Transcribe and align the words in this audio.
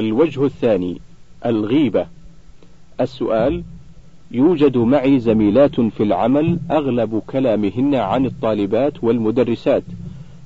الوجه 0.00 0.44
الثاني 0.44 1.00
الغيبة. 1.46 2.06
السؤال 3.00 3.62
يوجد 4.30 4.76
معي 4.76 5.20
زميلات 5.20 5.80
في 5.80 6.02
العمل 6.02 6.58
أغلب 6.70 7.22
كلامهن 7.26 7.94
عن 7.94 8.26
الطالبات 8.26 9.04
والمدرسات. 9.04 9.82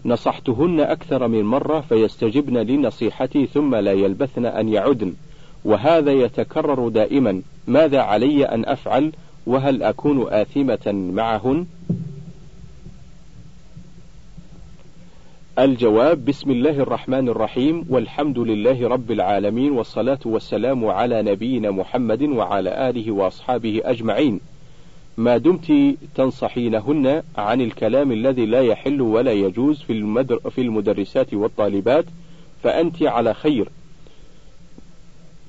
نصحتهن 0.04 0.80
أكثر 0.80 1.28
من 1.28 1.42
مرة 1.42 1.80
فيستجبن 1.80 2.56
لنصيحتي 2.56 3.46
ثم 3.46 3.74
لا 3.74 3.92
يلبثن 3.92 4.46
أن 4.46 4.68
يعدن. 4.68 5.12
وهذا 5.64 6.12
يتكرر 6.12 6.88
دائما. 6.88 7.42
ماذا 7.66 8.00
علي 8.00 8.44
أن 8.44 8.64
أفعل؟ 8.64 9.12
وهل 9.46 9.82
أكون 9.82 10.32
آثمة 10.32 11.10
معهن؟ 11.14 11.66
الجواب 15.58 16.24
بسم 16.24 16.50
الله 16.50 16.70
الرحمن 16.70 17.28
الرحيم 17.28 17.86
والحمد 17.88 18.38
لله 18.38 18.88
رب 18.88 19.10
العالمين 19.10 19.72
والصلاة 19.72 20.18
والسلام 20.24 20.86
على 20.86 21.22
نبينا 21.22 21.70
محمد 21.70 22.22
وعلى 22.22 22.90
آله 22.90 23.12
وأصحابه 23.12 23.80
أجمعين. 23.84 24.40
ما 25.16 25.36
دمت 25.36 25.72
تنصحينهن 26.14 27.22
عن 27.36 27.60
الكلام 27.60 28.12
الذي 28.12 28.46
لا 28.46 28.60
يحل 28.60 29.00
ولا 29.00 29.32
يجوز 29.32 29.82
في, 29.82 29.92
المدر 29.92 30.38
في 30.50 30.60
المدرسات 30.60 31.34
والطالبات 31.34 32.04
فأنت 32.62 33.02
على 33.02 33.34
خير. 33.34 33.68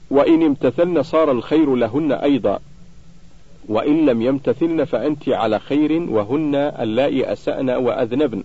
وإن 0.09 0.43
امتثلن 0.43 1.03
صار 1.03 1.31
الخير 1.31 1.75
لهن 1.75 2.11
أيضا. 2.11 2.59
وإن 3.67 4.05
لم 4.05 4.21
يمتثلن 4.21 4.83
فأنت 4.83 5.29
على 5.29 5.59
خير 5.59 5.91
وهن 6.09 6.55
اللائي 6.55 7.31
أسأن 7.31 7.69
وأذنبن. 7.69 8.43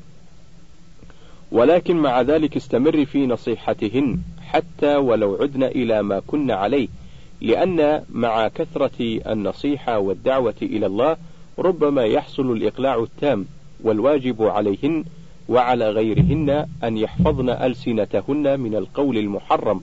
ولكن 1.53 1.97
مع 1.97 2.21
ذلك 2.21 2.57
استمر 2.57 3.05
في 3.05 3.27
نصيحتهن 3.27 4.19
حتى 4.43 4.97
ولو 4.97 5.35
عدن 5.41 5.63
إلى 5.63 6.03
ما 6.03 6.23
كن 6.27 6.51
عليه 6.51 6.89
لأن 7.41 8.03
مع 8.13 8.49
كثرة 8.49 9.21
النصيحة 9.33 9.99
والدعوة 9.99 10.55
إلى 10.63 10.87
الله 10.87 11.17
ربما 11.59 12.05
يحصل 12.05 12.53
الإقلاع 12.53 13.03
التام 13.03 13.47
والواجب 13.85 14.43
عليهن 14.43 15.05
وعلى 15.49 15.91
غيرهن 15.91 16.67
أن 16.85 16.97
يحفظن 16.97 17.51
ألسنتهن 17.51 18.61
من 18.61 18.75
القول 18.75 19.19
المحرم 19.19 19.81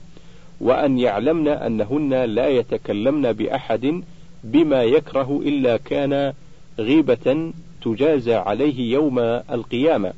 وأن 0.60 0.98
يعلمن 0.98 1.48
أنهن 1.48 2.14
لا 2.14 2.48
يتكلمن 2.48 3.32
بأحد 3.32 4.02
بما 4.44 4.82
يكره 4.82 5.40
إلا 5.44 5.76
كان 5.76 6.32
غيبة 6.78 7.52
تجازى 7.82 8.34
عليه 8.34 8.92
يوم 8.92 9.18
القيامة. 9.50 10.12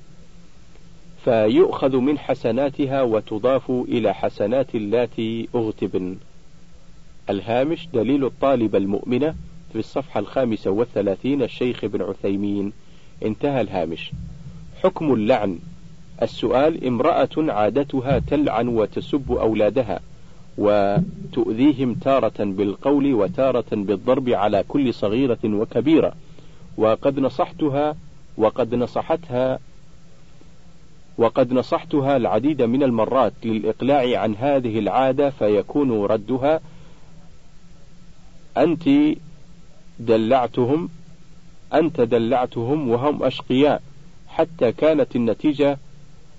فيؤخذ 1.24 1.96
من 1.96 2.18
حسناتها 2.18 3.02
وتضاف 3.02 3.70
إلى 3.70 4.14
حسنات 4.14 4.74
اللاتي 4.74 5.48
أغتبن. 5.54 6.16
الهامش 7.30 7.88
دليل 7.94 8.24
الطالب 8.24 8.76
المؤمنة 8.76 9.34
في 9.72 9.78
الصفحة 9.78 10.20
الخامسة 10.20 10.70
والثلاثين 10.70 11.42
الشيخ 11.42 11.84
ابن 11.84 12.02
عثيمين. 12.02 12.72
انتهى 13.24 13.60
الهامش. 13.60 14.10
حكم 14.82 15.14
اللعن. 15.14 15.58
السؤال 16.22 16.86
امرأة 16.86 17.28
عادتها 17.38 18.18
تلعن 18.18 18.68
وتسب 18.68 19.32
أولادها 19.32 20.00
وتؤذيهم 20.58 21.94
تارة 21.94 22.44
بالقول 22.44 23.14
وتارة 23.14 23.64
بالضرب 23.72 24.28
على 24.28 24.64
كل 24.68 24.94
صغيرة 24.94 25.38
وكبيرة. 25.44 26.12
وقد 26.76 27.18
نصحتها 27.20 27.96
وقد 28.36 28.74
نصحتها 28.74 29.58
وقد 31.20 31.52
نصحتها 31.52 32.16
العديد 32.16 32.62
من 32.62 32.82
المرات 32.82 33.32
للإقلاع 33.44 34.20
عن 34.20 34.36
هذه 34.36 34.78
العادة 34.78 35.30
فيكون 35.30 36.04
ردها. 36.04 36.60
أنت 38.56 38.88
دلعتهم 39.98 40.88
أنت 41.74 42.00
دلعتهم 42.00 42.88
وهم 42.88 43.22
أشقياء 43.22 43.82
حتى 44.28 44.72
كانت 44.72 45.16
النتيجة 45.16 45.78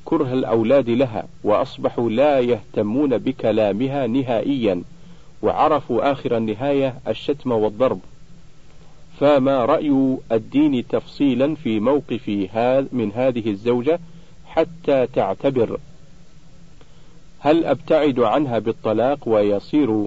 كره 0.06 0.34
الأولاد 0.34 0.90
لها 0.90 1.28
وأصبحوا 1.44 2.09
لا 2.09 2.40
يهتمون 2.40 3.18
بكلامها 3.18 4.08
نهائيا 4.08 4.84
وعرفوا 5.41 6.12
آخر 6.12 6.38
النهاية 6.38 6.96
الشتم 7.08 7.52
والضرب. 7.52 8.00
فما 9.20 9.66
رأي 9.66 10.18
الدين 10.31 10.88
تفصيلا 10.88 11.56
في 11.56 11.80
موقف 11.80 12.30
من 12.91 13.12
هذه 13.16 13.50
الزوجة؟ 13.50 14.00
حتى 14.56 15.08
تعتبر. 15.08 15.80
هل 17.40 17.66
أبتعد 17.66 18.20
عنها 18.20 18.60
بالطلاق 18.60 19.28
ويصير 19.28 20.06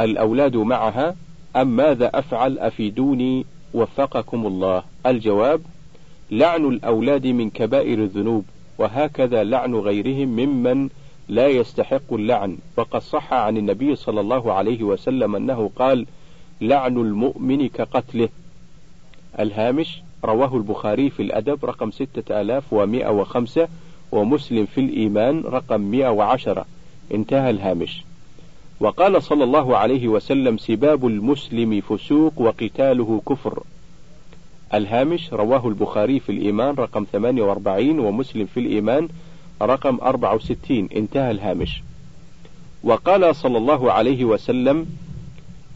الأولاد 0.00 0.56
معها؟ 0.56 1.16
أم 1.56 1.76
ماذا 1.76 2.10
أفعل 2.14 2.58
أفيدوني 2.58 3.46
وفقكم 3.74 4.46
الله؟ 4.46 4.82
الجواب 5.06 5.60
لعن 6.30 6.64
الأولاد 6.64 7.26
من 7.26 7.50
كبائر 7.50 7.98
الذنوب 7.98 8.44
وهكذا 8.78 9.44
لعن 9.44 9.74
غيرهم 9.74 10.28
ممن 10.28 10.88
لا 11.28 11.48
يستحق 11.48 12.12
اللعن. 12.12 12.58
وقد 12.76 13.00
صح 13.00 13.32
عن 13.32 13.56
النبي 13.56 13.96
صلى 13.96 14.20
الله 14.20 14.52
عليه 14.52 14.82
وسلم 14.82 15.36
أنه 15.36 15.70
قال 15.76 16.06
لعن 16.60 16.96
المؤمن 16.96 17.68
كقتله. 17.68 18.28
الهامش 19.40 20.02
رواه 20.24 20.56
البخاري 20.56 21.10
في 21.10 21.22
الأدب 21.22 21.64
رقم 21.64 21.90
ستة 21.90 22.40
آلاف 22.40 22.72
ومائة 22.72 23.08
وخمسة 23.08 23.68
ومسلم 24.12 24.66
في 24.66 24.80
الإيمان 24.80 25.40
رقم 25.40 25.80
مائة 25.80 26.08
وعشرة. 26.08 26.64
انتهى 27.14 27.50
الهامش. 27.50 28.04
وقال 28.80 29.22
صلى 29.22 29.44
الله 29.44 29.76
عليه 29.76 30.08
وسلم 30.08 30.58
سباب 30.58 31.06
المسلم 31.06 31.80
فسوق 31.80 32.32
وقتاله 32.40 33.22
كفر. 33.28 33.62
الهامش 34.74 35.32
رواه 35.32 35.68
البخاري 35.68 36.20
في 36.20 36.32
الإيمان 36.32 36.74
رقم 36.74 37.06
48 37.12 37.98
ومسلم 37.98 38.46
في 38.46 38.60
الإيمان 38.60 39.08
رقم 39.62 39.98
64 40.02 40.88
انتهى 40.96 41.30
الهامش. 41.30 41.82
وقال 42.84 43.36
صلى 43.36 43.58
الله 43.58 43.92
عليه 43.92 44.24
وسلم 44.24 44.86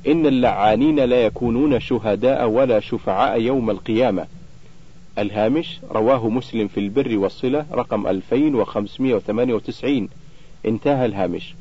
إن 0.06 0.26
اللعانين 0.26 1.00
لا 1.00 1.24
يكونون 1.24 1.80
شهداء 1.80 2.48
ولا 2.48 2.80
شفعاء 2.80 3.40
يوم 3.40 3.70
القيامة. 3.70 4.26
الهامش 5.18 5.80
رواه 5.90 6.28
مسلم 6.28 6.68
في 6.68 6.80
البر 6.80 7.18
والصلة 7.18 7.66
رقم 7.72 8.06
2598 8.06 10.08
انتهى 10.66 11.06
الهامش. 11.06 11.54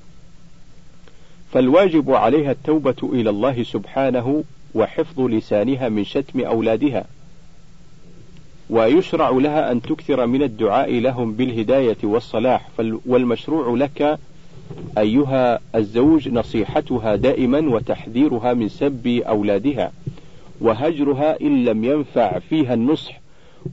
فالواجب 1.53 2.11
عليها 2.11 2.51
التوبة 2.51 2.95
إلى 3.03 3.29
الله 3.29 3.63
سبحانه 3.63 4.43
وحفظ 4.75 5.21
لسانها 5.21 5.89
من 5.89 6.03
شتم 6.03 6.39
أولادها. 6.39 7.05
ويشرع 8.69 9.29
لها 9.29 9.71
أن 9.71 9.81
تكثر 9.81 10.25
من 10.25 10.43
الدعاء 10.43 10.99
لهم 10.99 11.33
بالهداية 11.33 11.97
والصلاح. 12.03 12.67
والمشروع 13.05 13.77
لك 13.77 14.19
أيها 14.97 15.59
الزوج 15.75 16.29
نصيحتها 16.29 17.15
دائما 17.15 17.59
وتحذيرها 17.59 18.53
من 18.53 18.69
سب 18.69 19.07
أولادها. 19.07 19.91
وهجرها 20.61 21.41
إن 21.41 21.65
لم 21.65 21.83
ينفع 21.83 22.39
فيها 22.39 22.73
النصح. 22.73 23.19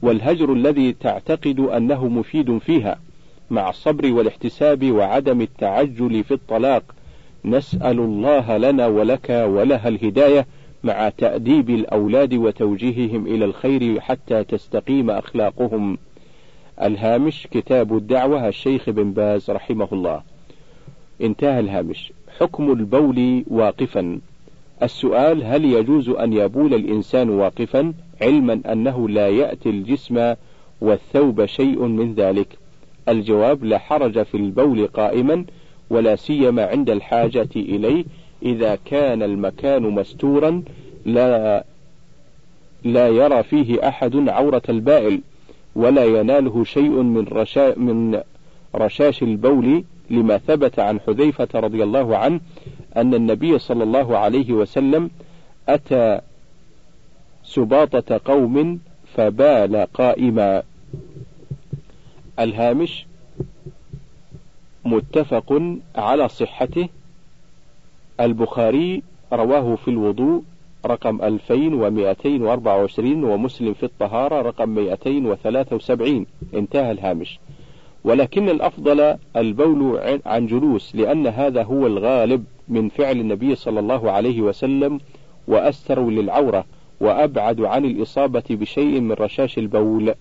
والهجر 0.03 0.53
الذي 0.53 0.93
تعتقد 0.93 1.61
أنه 1.61 2.09
مفيد 2.09 2.59
فيها 2.59 2.99
مع 3.51 3.71
الصبر 3.71 4.13
والاحتساب 4.13 4.91
وعدم 4.91 5.41
التعجل 5.41 6.25
في 6.25 6.35
الطلاق 6.35 6.83
نسأل 7.45 7.99
الله 7.99 8.57
لنا 8.57 8.87
ولك 8.87 9.31
ولها 9.31 9.89
الهداية 9.89 10.47
مع 10.85 11.09
تأديب 11.09 11.71
الأولاد 11.71 12.35
وتوجيههم 12.35 13.27
إلى 13.27 13.45
الخير 13.45 14.01
حتى 14.01 14.45
تستقيم 14.45 15.11
أخلاقهم. 15.11 15.99
الهامش 16.83 17.47
كتاب 17.51 17.97
الدعوة 17.97 18.49
الشيخ 18.49 18.91
بن 18.91 19.13
باز 19.13 19.51
رحمه 19.51 19.89
الله. 19.93 20.23
انتهى 21.21 21.61
الهامش. 21.61 22.13
حكم 22.39 22.73
البول 22.73 23.45
واقفا. 23.47 24.21
السؤال 24.83 25.45
هل 25.45 25.65
يجوز 25.65 26.09
أن 26.09 26.33
يبول 26.33 26.75
الإنسان 26.75 27.31
واقفا 27.31 27.95
علما 28.23 28.61
أنه 28.73 29.09
لا 29.09 29.29
يأتي 29.29 29.71
الجسم 29.71 30.35
والثوب 30.81 31.47
شيء 31.47 31.83
من 31.83 32.15
ذلك؟ 32.15 32.49
الجواب 33.09 33.65
لا 33.65 33.79
حرج 33.79 34.23
في 34.23 34.37
البول 34.37 34.87
قائما 34.87 35.45
ولا 35.91 36.17
سيما 36.17 36.67
عند 36.67 36.91
الحاجة 36.91 37.49
إليه 37.57 38.05
إذا 38.43 38.79
كان 38.85 39.23
المكان 39.23 39.83
مستورا 39.83 40.63
لا 41.07 41.65
لا 42.85 43.09
يرى 43.09 43.43
فيه 43.43 43.89
أحد 43.89 44.29
عورة 44.29 44.63
البائل 44.69 45.21
ولا 45.77 46.05
يناله 46.05 46.65
شيء 46.65 46.91
من 47.03 47.27
رشا 47.33 47.79
من 47.79 48.21
رشاش 48.75 49.23
البول 49.23 49.85
لما 50.11 50.39
ثبت 50.39 50.79
عن 50.79 51.01
حذيفة 51.01 51.49
رضي 51.55 51.83
الله 51.83 52.17
عنه 52.17 52.41
أن 52.97 53.15
النبي 53.15 53.59
صلى 53.59 53.85
الله 53.85 54.19
عليه 54.19 54.53
وسلم 54.53 55.11
أتى 55.69 56.21
سباطة 57.55 58.21
قوم 58.25 58.81
فبال 59.15 59.87
قائما. 59.95 60.63
الهامش 62.39 63.07
متفق 64.85 65.63
على 65.97 66.29
صحته. 66.29 66.89
البخاري 68.21 69.03
رواه 69.33 69.75
في 69.75 69.89
الوضوء 69.89 70.43
رقم 70.87 71.23
2224 71.23 73.25
ومسلم 73.25 73.75
في 73.75 73.83
الطهارة 73.83 74.43
رقم 74.43 74.69
273 74.69 76.27
انتهى 76.55 76.91
الهامش. 76.91 77.39
ولكن 78.05 78.49
الأفضل 78.49 79.17
البول 79.37 80.01
عن 80.27 80.47
جلوس 80.47 80.97
لأن 80.97 81.27
هذا 81.27 81.63
هو 81.63 81.87
الغالب 81.87 82.45
من 82.69 82.89
فعل 82.89 83.21
النبي 83.21 83.55
صلى 83.55 83.81
الله 83.81 84.11
عليه 84.11 84.43
وسلم 84.43 85.01
وأستر 85.49 86.11
للعورة. 86.11 86.65
وأبعد 87.05 87.61
عن 87.61 87.85
الإصابة 87.85 88.43
بشيء 88.51 89.01
من 89.01 89.13
رشاش 89.13 89.59
البول. 89.59 90.15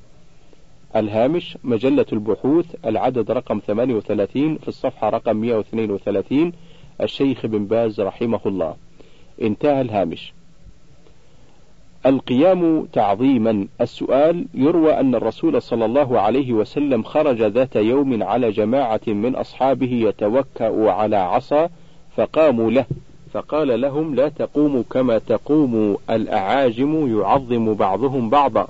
الهامش 0.95 1.57
مجلة 1.63 2.05
البحوث 2.13 2.75
العدد 2.85 3.31
رقم 3.31 3.61
38 3.67 4.57
في 4.57 4.67
الصفحة 4.67 5.09
رقم 5.09 5.35
132 5.35 6.51
الشيخ 7.01 7.45
بن 7.45 7.65
باز 7.65 8.01
رحمه 8.01 8.39
الله. 8.45 8.75
انتهى 9.41 9.81
الهامش. 9.81 10.33
القيام 12.05 12.85
تعظيما. 12.85 13.67
السؤال 13.81 14.45
يروى 14.53 14.99
أن 14.99 15.15
الرسول 15.15 15.61
صلى 15.61 15.85
الله 15.85 16.19
عليه 16.19 16.53
وسلم 16.53 17.03
خرج 17.03 17.41
ذات 17.41 17.75
يوم 17.75 18.23
على 18.23 18.51
جماعة 18.51 19.01
من 19.07 19.35
أصحابه 19.35 19.91
يتوكأ 19.91 20.91
على 20.91 21.15
عصا 21.15 21.69
فقاموا 22.15 22.71
له. 22.71 22.85
فقال 23.33 23.81
لهم 23.81 24.15
لا 24.15 24.29
تقوموا 24.29 24.83
كما 24.89 25.17
تقوم 25.17 25.97
الأعاجم 26.09 27.19
يعظم 27.19 27.73
بعضهم 27.73 28.29
بعضا. 28.29 28.67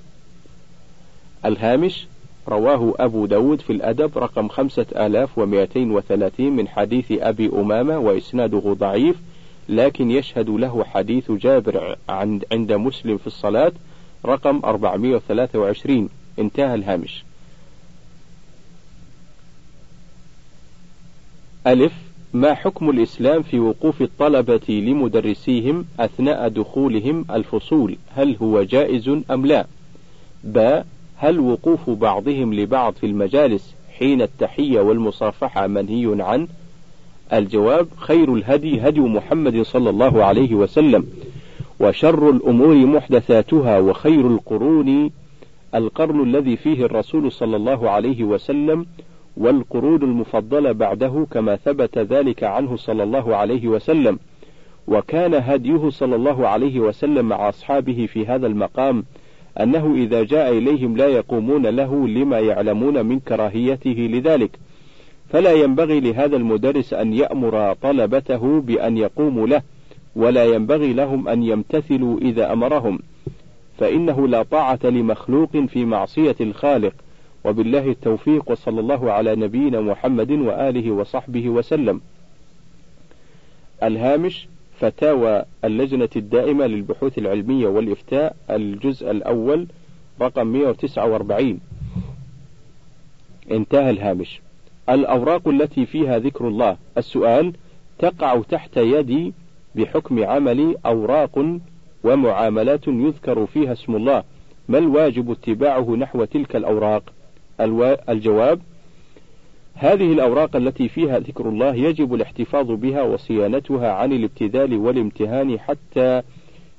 الهامش 1.46 2.08
رواه 2.48 2.94
أبو 3.00 3.26
داود 3.26 3.62
في 3.62 3.74
الأدب 3.74 4.18
رقم 4.18 4.48
خمسة 4.48 4.86
آلاف 4.96 5.38
ومائتين 5.38 5.92
وثلاثين 5.92 6.56
من 6.56 6.68
حديث 6.68 7.12
أبي 7.12 7.50
أمامة 7.50 8.00
وإسناده 8.00 8.74
ضعيف 8.74 9.16
لكن 9.70 10.12
يشهد 10.12 10.50
له 10.50 10.84
حديث 10.84 11.32
جابر 11.32 11.98
عند 12.52 12.72
مسلم 12.72 13.18
في 13.18 13.28
الصلاة 13.28 13.72
رقم 14.26 14.62
423 14.66 16.10
انتهى 16.40 16.76
الهامش. 16.76 17.24
ألف 21.68 22.03
ما 22.34 22.54
حكم 22.54 22.90
الإسلام 22.90 23.42
في 23.42 23.60
وقوف 23.60 24.02
الطلبة 24.02 24.62
لمدرسيهم 24.70 25.86
أثناء 26.00 26.48
دخولهم 26.48 27.26
الفصول؟ 27.32 27.96
هل 28.16 28.38
هو 28.42 28.64
جائز 28.64 29.10
أم 29.32 29.46
لا؟ 29.46 29.66
باء 30.44 30.86
هل 31.18 31.40
وقوف 31.40 31.90
بعضهم 31.90 32.54
لبعض 32.54 32.94
في 32.94 33.06
المجالس 33.06 33.76
حين 33.98 34.22
التحية 34.22 34.80
والمصافحة 34.82 35.68
منهي 35.68 36.24
عنه 36.24 36.48
الجواب 37.34 37.88
خير 37.98 38.34
الهدي 38.34 38.82
هدي 38.82 39.00
محمد 39.00 39.62
صلى 39.62 39.90
الله 39.90 40.24
عليه 40.24 40.56
وسلم 40.56 41.06
وشر 41.80 42.30
الأمور 42.30 42.76
محدثاتها 42.76 43.80
وخير 43.80 44.28
القرون 44.28 45.12
القرن 45.76 46.24
الذي 46.24 46.58
فيه 46.58 46.86
الرسول 46.86 47.32
صلى 47.32 47.56
الله 47.56 47.90
عليه 47.90 48.24
وسلم 48.24 48.86
والقرون 49.38 50.04
المفضلة 50.04 50.72
بعده 50.72 51.28
كما 51.32 51.56
ثبت 51.56 51.98
ذلك 51.98 52.44
عنه 52.44 52.76
صلى 52.76 53.04
الله 53.04 53.36
عليه 53.36 53.68
وسلم 53.68 54.20
وكان 54.88 55.34
هديه 55.34 55.90
صلى 55.90 56.16
الله 56.16 56.48
عليه 56.48 56.80
وسلم 56.80 57.26
مع 57.30 57.50
أصحابه 57.50 58.06
في 58.06 58.26
هذا 58.26 58.48
المقام 58.48 59.04
أنه 59.60 59.94
إذا 59.96 60.24
جاء 60.24 60.58
إليهم 60.58 60.98
لا 60.98 61.08
يقومون 61.08 61.66
له 61.66 62.08
لما 62.08 62.40
يعلمون 62.40 63.06
من 63.06 63.20
كراهيته 63.20 64.10
لذلك. 64.12 64.52
فلا 65.30 65.54
ينبغي 65.54 66.00
لهذا 66.00 66.36
المدرس 66.36 66.94
أن 66.94 67.14
يأمر 67.14 67.74
طلبته 67.74 68.62
بأن 68.62 68.98
يقوموا 68.98 69.48
له 69.48 69.62
ولا 70.16 70.46
ينبغي 70.46 70.94
لهم 70.94 71.28
أن 71.28 71.44
يمتثلوا 71.44 72.20
إذا 72.20 72.54
أمرهم 72.54 73.00
فإنه 73.78 74.28
لا 74.28 74.44
طاعة 74.44 74.80
لمخلوق 74.84 75.58
في 75.58 75.86
معصية 75.86 76.36
الخالق. 76.42 76.94
وبالله 77.46 77.88
التوفيق 77.88 78.52
وصلى 78.52 78.80
الله 78.80 79.12
على 79.12 79.36
نبينا 79.36 79.82
محمد 79.82 80.32
وآله 80.32 80.92
وصحبه 80.92 81.50
وسلم. 81.50 82.02
الهامش 83.84 84.48
فتاوى 84.80 85.44
اللجنة 85.66 86.10
الدائمة 86.16 86.66
للبحوث 86.66 87.18
العلمية 87.18 87.68
والإفتاء 87.68 88.36
الجزء 88.50 89.12
الأول 89.12 89.68
رقم 90.22 90.48
149 90.48 91.60
انتهى 93.52 93.90
الهامش. 93.90 94.42
الأوراق 94.90 95.48
التي 95.48 95.86
فيها 95.86 96.20
ذكر 96.20 96.48
الله. 96.48 96.78
السؤال 96.98 97.54
تقع 98.00 98.42
تحت 98.50 98.78
يدي 98.78 99.34
بحكم 99.76 100.24
عملي 100.24 100.76
أوراق 100.86 101.60
ومعاملات 102.04 102.88
يذكر 102.88 103.46
فيها 103.46 103.72
اسم 103.72 103.96
الله. 103.96 104.24
ما 104.70 104.78
الواجب 104.78 105.32
اتباعه 105.32 105.96
نحو 105.96 106.24
تلك 106.24 106.56
الأوراق؟ 106.56 107.04
الجواب 108.10 108.60
هذه 109.74 110.14
الأوراق 110.14 110.56
التي 110.56 110.88
فيها 110.88 111.20
ذكر 111.20 111.50
الله 111.50 111.76
يجب 111.76 112.14
الاحتفاظ 112.14 112.72
بها 112.72 113.04
وصيانتها 113.04 113.92
عن 113.92 114.12
الابتذال 114.12 114.78
والامتهان 114.78 115.60
حتى 115.60 116.22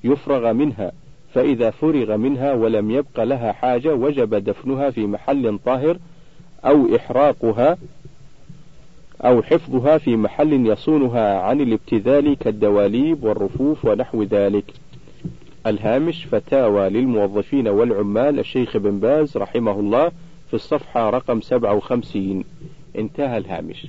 يفرغ 0.05 0.53
منها 0.53 0.93
فإذا 1.35 1.71
فرغ 1.71 2.17
منها 2.17 2.53
ولم 2.53 2.91
يبق 2.91 3.21
لها 3.21 3.53
حاجة 3.53 3.95
وجب 3.95 4.35
دفنها 4.35 4.91
في 4.91 5.07
محل 5.07 5.59
طاهر 5.65 5.99
أو 6.65 6.97
إحراقها 6.97 7.77
أو 9.25 9.43
حفظها 9.43 9.99
في 9.99 10.17
محل 10.17 10.67
يصونها 10.67 11.39
عن 11.39 11.61
الابتذال 11.61 12.39
كالدواليب 12.39 13.25
والرفوف 13.25 13.85
ونحو 13.85 14.23
ذلك. 14.23 14.65
الهامش 15.67 16.25
فتاوى 16.25 16.89
للموظفين 16.89 17.69
والعمال 17.69 18.39
الشيخ 18.39 18.77
بن 18.77 18.99
باز 18.99 19.37
رحمه 19.37 19.81
الله 19.81 20.13
في 20.49 20.55
الصفحة 20.55 21.11
رقم 21.11 21.41
57 21.41 22.45
انتهى 22.99 23.39
الهامش. 23.39 23.87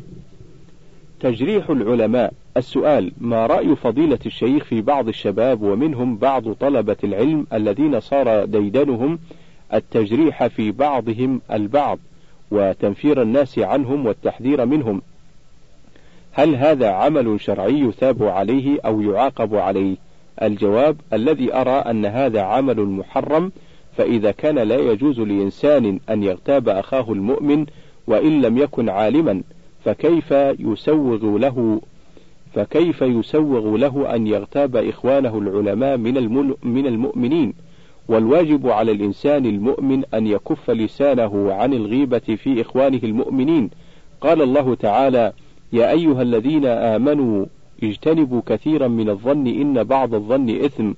تجريح 1.19 1.69
العلماء. 1.69 2.34
السؤال 2.57 3.12
ما 3.18 3.46
رأي 3.46 3.75
فضيلة 3.75 4.19
الشيخ 4.25 4.63
في 4.63 4.81
بعض 4.81 5.07
الشباب 5.07 5.62
ومنهم 5.62 6.18
بعض 6.18 6.54
طلبة 6.54 6.98
العلم 7.04 7.48
الذين 7.54 8.00
صار 8.00 8.46
ديدنهم 8.46 9.19
التجريح 9.74 10.48
في 10.48 10.72
بعضهم 10.72 11.42
البعض 11.52 12.00
وتنفير 12.52 13.22
الناس 13.22 13.60
عنهم 13.60 14.06
والتحذير 14.06 14.66
منهم؟ 14.66 15.01
هل 16.31 16.56
هذا 16.56 16.90
عمل 16.90 17.42
شرعي 17.42 17.80
يثاب 17.80 18.24
عليه 18.24 18.80
أو 18.86 19.01
يعاقب 19.01 19.56
عليه؟ 19.56 19.96
الجواب 20.41 20.98
الذي 21.13 21.53
أرى 21.53 21.72
أن 21.72 22.06
هذا 22.06 22.41
عمل 22.41 22.80
محرم 22.86 23.51
فإذا 23.98 24.32
كان 24.32 24.60
لا 24.60 24.75
يجوز 24.75 25.20
لإنسان 25.20 26.00
أن 26.10 26.24
يغتاب 26.24 26.70
أخاه 26.70 27.14
المؤمن 27.14 27.66
وإن 28.08 28.42
لم 28.42 28.58
يكن 28.58 28.90
عالما 28.90 29.42
فكيف 29.86 30.32
يسوغ 30.60 31.38
له 31.38 31.82
فكيف 32.54 33.02
يسوغ 33.02 33.78
له 33.78 34.16
أن 34.16 34.28
يغتاب 34.28 34.75
إخوانه 34.75 35.38
العلماء 35.38 35.98
من 35.98 36.14
من 36.64 36.88
المؤمنين؟ 36.88 37.54
والواجب 38.08 38.68
على 38.68 38.92
الإنسان 38.92 39.46
المؤمن 39.46 40.04
أن 40.14 40.28
يكف 40.28 40.72
لسانه 40.72 41.54
عن 41.54 41.74
الغيبة 41.74 42.20
في 42.20 42.62
إخوانه 42.62 43.00
المؤمنين. 43.04 43.70
قال 44.22 44.42
الله 44.42 44.75
تعالى 44.75 45.34
يا 45.74 45.92
أيها 45.92 46.22
الذين 46.22 46.66
آمنوا 46.66 47.46
اجتنبوا 47.84 48.42
كثيرا 48.46 48.88
من 48.88 49.10
الظن 49.10 49.48
إن 49.48 49.84
بعض 49.84 50.14
الظن 50.14 50.50
إثم 50.50 50.92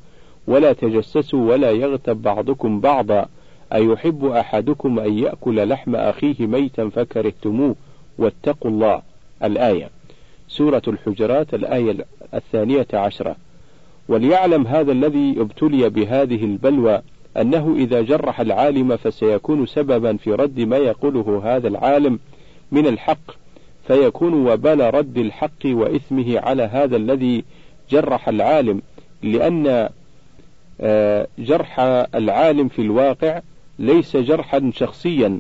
ولا 0.47 0.73
تجسسوا 0.73 1.51
ولا 1.51 1.71
يغتب 1.71 2.21
بعضكم 2.21 2.79
بعضا. 2.79 3.25
أيحب 3.73 4.25
أحدكم 4.25 4.99
أن 4.99 5.17
يأكل 5.17 5.69
لحم 5.69 5.95
أخيه 5.95 6.47
ميتا 6.47 6.89
فكرهتموه؟ 6.89 7.75
واتقوا 8.17 8.71
الله. 8.71 9.01
الآية. 9.43 9.89
سورة 10.47 10.81
الحجرات 10.87 11.53
الآية 11.53 11.95
الثانية 12.33 12.87
عشرة. 12.93 13.35
وليعلم 14.07 14.67
هذا 14.67 14.91
الذي 14.91 15.35
ابتلي 15.37 15.89
بهذه 15.89 16.43
البلوى 16.43 17.01
أنه 17.37 17.75
إذا 17.77 18.01
جرح 18.01 18.39
العالم 18.39 18.97
فسيكون 18.97 19.65
سببا 19.65 20.17
في 20.17 20.33
رد 20.33 20.59
ما 20.59 20.77
يقوله 20.77 21.41
هذا 21.43 21.67
العالم 21.67 22.19
من 22.71 22.87
الحق. 22.87 23.31
فيكون 23.87 24.33
وبال 24.47 24.93
رد 24.93 25.17
الحق 25.17 25.65
وإثمه 25.65 26.39
على 26.39 26.63
هذا 26.63 26.95
الذي 26.95 27.43
جرح 27.89 28.29
العالم 28.29 28.81
لأن 29.23 29.89
جرح 31.39 31.79
العالم 32.15 32.67
في 32.67 32.81
الواقع 32.81 33.41
ليس 33.79 34.17
جرحا 34.17 34.71
شخصيا 34.73 35.39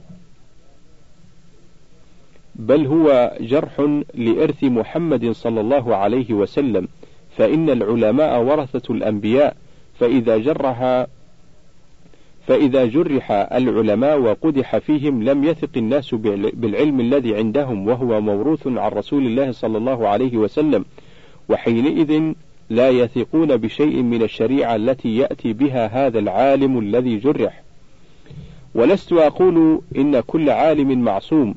بل 2.55 2.85
هو 2.85 3.37
جرح 3.39 4.01
لإرث 4.13 4.63
محمد 4.63 5.31
صلى 5.31 5.61
الله 5.61 5.95
عليه 5.95 6.33
وسلم. 6.33 6.87
فإن 7.37 7.69
العلماء 7.69 8.41
ورثة 8.41 8.93
الأنبياء 8.93 9.55
فإذا 9.99 10.37
جرح 10.37 11.05
فإذا 12.47 12.85
جرح 12.85 13.31
العلماء 13.31 14.19
وقدح 14.19 14.77
فيهم 14.77 15.23
لم 15.23 15.43
يثق 15.43 15.69
الناس 15.77 16.15
بالعلم 16.53 16.99
الذي 16.99 17.35
عندهم 17.35 17.87
وهو 17.87 18.21
موروث 18.21 18.67
عن 18.67 18.91
رسول 18.91 19.25
الله 19.25 19.51
صلى 19.51 19.77
الله 19.77 20.07
عليه 20.07 20.37
وسلم. 20.37 20.85
وحينئذ 21.49 22.33
لا 22.69 22.89
يثقون 22.89 23.57
بشيء 23.57 24.01
من 24.01 24.23
الشريعة 24.23 24.75
التي 24.75 25.17
يأتي 25.17 25.53
بها 25.53 26.07
هذا 26.07 26.19
العالم 26.19 26.79
الذي 26.79 27.17
جرح. 27.17 27.63
ولست 28.75 29.13
أقول 29.13 29.81
إن 29.97 30.19
كل 30.19 30.49
عالم 30.49 31.01
معصوم 31.01 31.55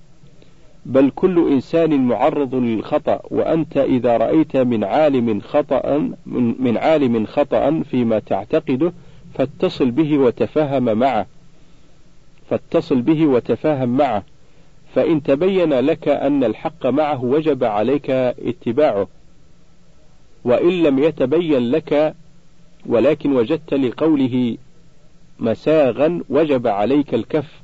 بل 0.87 1.11
كل 1.15 1.53
إنسان 1.53 2.05
معرض 2.05 2.55
للخطأ 2.55 3.21
وأنت 3.31 3.77
إذا 3.77 4.17
رأيت 4.17 4.57
من 4.57 4.85
عالم 4.85 5.41
خطأ 5.41 6.11
من 6.59 6.79
عالم 6.79 7.27
خطأ 7.27 7.83
فيما 7.91 8.19
تعتقده 8.19 8.93
فاتصل 9.35 9.91
به 9.91 10.19
وتفاهم 10.19 10.99
معه. 10.99 11.27
فاتصل 12.51 13.03
به 13.03 13.27
وتفاهم 13.27 13.97
معه. 13.97 14.23
فإن 14.95 15.23
تبين 15.23 15.73
لك 15.73 16.09
أن 16.09 16.45
الحق 16.45 16.87
معه 16.87 17.25
وجب 17.25 17.65
عليك 17.65 18.11
اتباعه. 18.11 19.09
وإن 20.45 20.83
لم 20.83 20.99
يتبين 20.99 21.71
لك 21.71 22.15
ولكن 22.87 23.33
وجدت 23.33 23.75
لقوله 23.75 24.57
مساغا 25.41 26.21
وجب 26.31 26.67
عليك 26.67 27.15
الكف. 27.15 27.61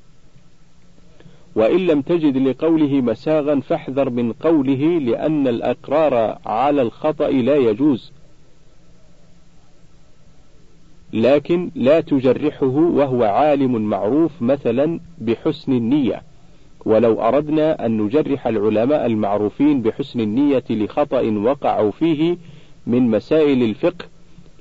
وإن 1.54 1.86
لم 1.86 2.00
تجد 2.00 2.36
لقوله 2.36 3.00
مساغا 3.00 3.60
فاحذر 3.60 4.10
من 4.10 4.32
قوله 4.32 4.98
لأن 4.98 5.48
الأقرار 5.48 6.38
على 6.46 6.82
الخطأ 6.82 7.28
لا 7.28 7.56
يجوز. 7.56 8.12
لكن 11.12 11.70
لا 11.74 12.00
تجرحه 12.00 12.66
وهو 12.66 13.24
عالم 13.24 13.82
معروف 13.82 14.42
مثلا 14.42 15.00
بحسن 15.18 15.72
النية. 15.72 16.22
ولو 16.86 17.22
أردنا 17.22 17.86
أن 17.86 17.98
نجرح 17.98 18.46
العلماء 18.46 19.06
المعروفين 19.06 19.82
بحسن 19.82 20.20
النية 20.20 20.64
لخطأ 20.70 21.22
وقعوا 21.22 21.90
فيه 21.90 22.36
من 22.86 23.10
مسائل 23.10 23.62
الفقه 23.62 24.04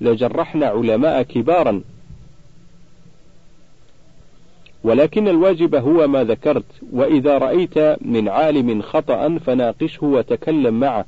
لجرحنا 0.02 0.66
علماء 0.66 1.22
كبارا. 1.22 1.82
ولكن 4.84 5.28
الواجب 5.28 5.76
هو 5.76 6.08
ما 6.08 6.24
ذكرت 6.24 6.66
وإذا 6.92 7.38
رأيت 7.38 7.78
من 8.02 8.30
عالم 8.30 8.82
خطأ 8.82 9.38
فناقشه 9.38 10.06
وتكلم 10.06 10.80
معه. 10.80 11.06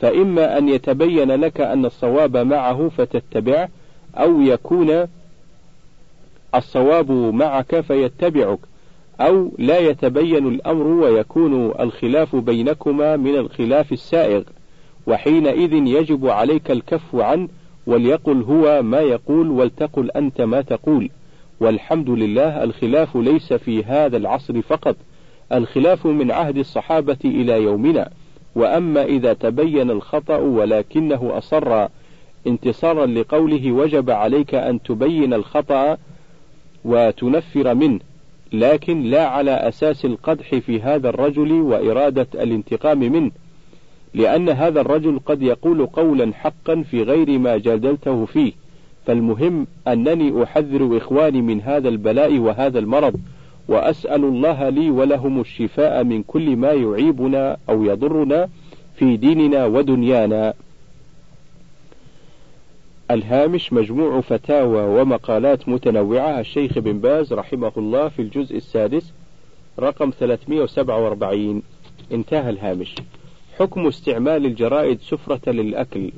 فإما 0.00 0.58
أن 0.58 0.68
يتبين 0.68 1.30
لك 1.30 1.60
أن 1.60 1.86
الصواب 1.86 2.36
معه 2.36 2.88
فتتبعه 2.88 3.68
أو 4.16 4.40
يكون 4.40 5.08
الصواب 6.54 7.10
معك 7.10 7.80
فيتبعك 7.80 8.58
أو 9.20 9.52
لا 9.58 9.78
يتبين 9.78 10.48
الأمر 10.48 10.86
ويكون 10.86 11.72
الخلاف 11.80 12.36
بينكما 12.36 13.16
من 13.16 13.34
الخلاف 13.36 13.92
السائغ. 13.92 14.42
وحينئذ 15.06 15.72
يجب 15.72 16.26
عليك 16.26 16.70
الكف 16.70 17.14
عنه 17.14 17.48
وليقل 17.86 18.42
هو 18.42 18.82
ما 18.82 19.00
يقول 19.00 19.50
ولتقل 19.50 20.10
أنت 20.10 20.40
ما 20.40 20.60
تقول. 20.60 21.10
والحمد 21.60 22.10
لله 22.10 22.62
الخلاف 22.64 23.16
ليس 23.16 23.52
في 23.52 23.84
هذا 23.84 24.16
العصر 24.16 24.62
فقط. 24.62 24.96
الخلاف 25.52 26.06
من 26.06 26.30
عهد 26.30 26.56
الصحابة 26.56 27.16
إلى 27.24 27.62
يومنا. 27.62 28.10
وأما 28.54 29.04
إذا 29.04 29.32
تبين 29.32 29.90
الخطأ 29.90 30.36
ولكنه 30.36 31.38
أصر 31.38 31.86
انتصارا 32.46 33.06
لقوله 33.06 33.72
وجب 33.72 34.10
عليك 34.10 34.54
أن 34.54 34.82
تبين 34.82 35.34
الخطأ 35.34 35.96
وتنفر 36.84 37.74
منه. 37.74 38.00
لكن 38.52 39.02
لا 39.02 39.26
على 39.26 39.50
أساس 39.50 40.04
القدح 40.04 40.54
في 40.54 40.80
هذا 40.80 41.08
الرجل 41.08 41.52
وإرادة 41.52 42.26
الانتقام 42.34 42.98
منه. 42.98 43.30
لأن 44.16 44.48
هذا 44.48 44.80
الرجل 44.80 45.20
قد 45.26 45.42
يقول 45.42 45.86
قولا 45.86 46.32
حقا 46.34 46.82
في 46.90 47.02
غير 47.02 47.38
ما 47.38 47.56
جادلته 47.56 48.24
فيه. 48.24 48.52
فالمهم 49.06 49.66
أنني 49.88 50.42
أحذر 50.42 50.96
إخواني 50.96 51.42
من 51.42 51.60
هذا 51.60 51.88
البلاء 51.88 52.38
وهذا 52.38 52.78
المرض 52.78 53.14
وأسأل 53.68 54.24
الله 54.24 54.68
لي 54.68 54.90
ولهم 54.90 55.40
الشفاء 55.40 56.04
من 56.04 56.22
كل 56.22 56.56
ما 56.56 56.72
يعيبنا 56.72 57.56
أو 57.68 57.84
يضرنا 57.84 58.48
في 58.94 59.16
ديننا 59.16 59.66
ودنيانا. 59.66 60.54
الهامش 63.10 63.72
مجموع 63.72 64.20
فتاوى 64.20 65.00
ومقالات 65.00 65.68
متنوعة. 65.68 66.40
الشيخ 66.40 66.78
بن 66.78 66.98
باز 66.98 67.32
رحمه 67.32 67.72
الله 67.76 68.08
في 68.08 68.22
الجزء 68.22 68.56
السادس 68.56 69.12
رقم 69.78 70.10
347 70.10 71.62
انتهى 72.12 72.50
الهامش. 72.50 72.94
حكم 73.58 73.86
استعمال 73.86 74.46
الجرائد 74.46 75.00
سفرة 75.00 75.50
للأكل. 75.50 76.12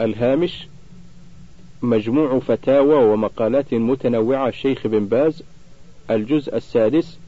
الهامش 0.00 0.66
مجموع 1.82 2.38
فتاوى 2.38 2.94
ومقالات 2.94 3.74
متنوعة 3.74 4.48
الشيخ 4.48 4.86
بن 4.86 5.06
باز. 5.06 5.42
الجزء 6.10 6.56
السادس 6.56 7.18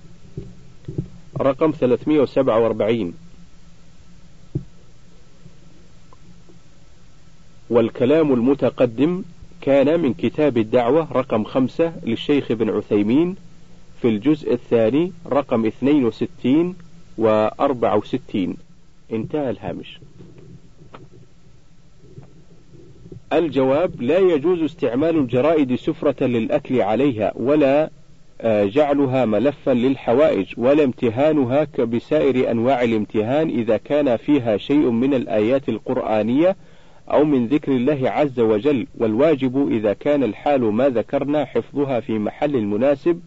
رقم 1.40 1.70
347 1.70 3.14
والكلام 7.70 8.32
المتقدم 8.32 9.23
كان 9.61 10.00
من 10.00 10.14
كتاب 10.14 10.58
الدعوة 10.58 11.12
رقم 11.12 11.44
خمسة 11.44 11.92
للشيخ 12.04 12.52
بن 12.52 12.70
عثيمين. 12.70 13.37
في 14.04 14.11
الجزء 14.11 14.52
الثاني 14.52 15.12
رقم 15.26 15.66
62 15.66 16.75
و 17.18 17.28
64 17.61 18.56
انتهى 19.12 19.50
الهامش. 19.50 20.00
الجواب 23.32 24.02
لا 24.02 24.18
يجوز 24.18 24.62
استعمال 24.62 25.18
الجرائد 25.18 25.75
سفرة 25.75 26.25
للأكل 26.26 26.80
عليها 26.80 27.32
ولا 27.37 27.90
آه، 28.40 28.64
جعلها 28.64 29.25
ملفا 29.25 29.70
للحوائج 29.70 30.46
ولا 30.56 30.84
امتهانها 30.84 31.64
كبسائر 31.64 32.50
أنواع 32.50 32.82
الامتهان 32.82 33.49
إذا 33.49 33.76
كان 33.76 34.16
فيها 34.16 34.56
شيء 34.56 34.90
من 34.90 35.14
الآيات 35.14 35.68
القرآنية 35.68 36.56
أو 37.11 37.25
من 37.25 37.46
ذكر 37.46 37.73
الله 37.73 38.11
عز 38.11 38.40
وجل. 38.40 38.87
والواجب 38.99 39.68
إذا 39.73 39.92
كان 39.92 40.23
الحال 40.23 40.61
ما 40.61 40.88
ذكرنا 40.88 41.44
حفظها 41.44 42.00
في 42.00 42.18
محل 42.18 42.56
المناسب 42.56 43.20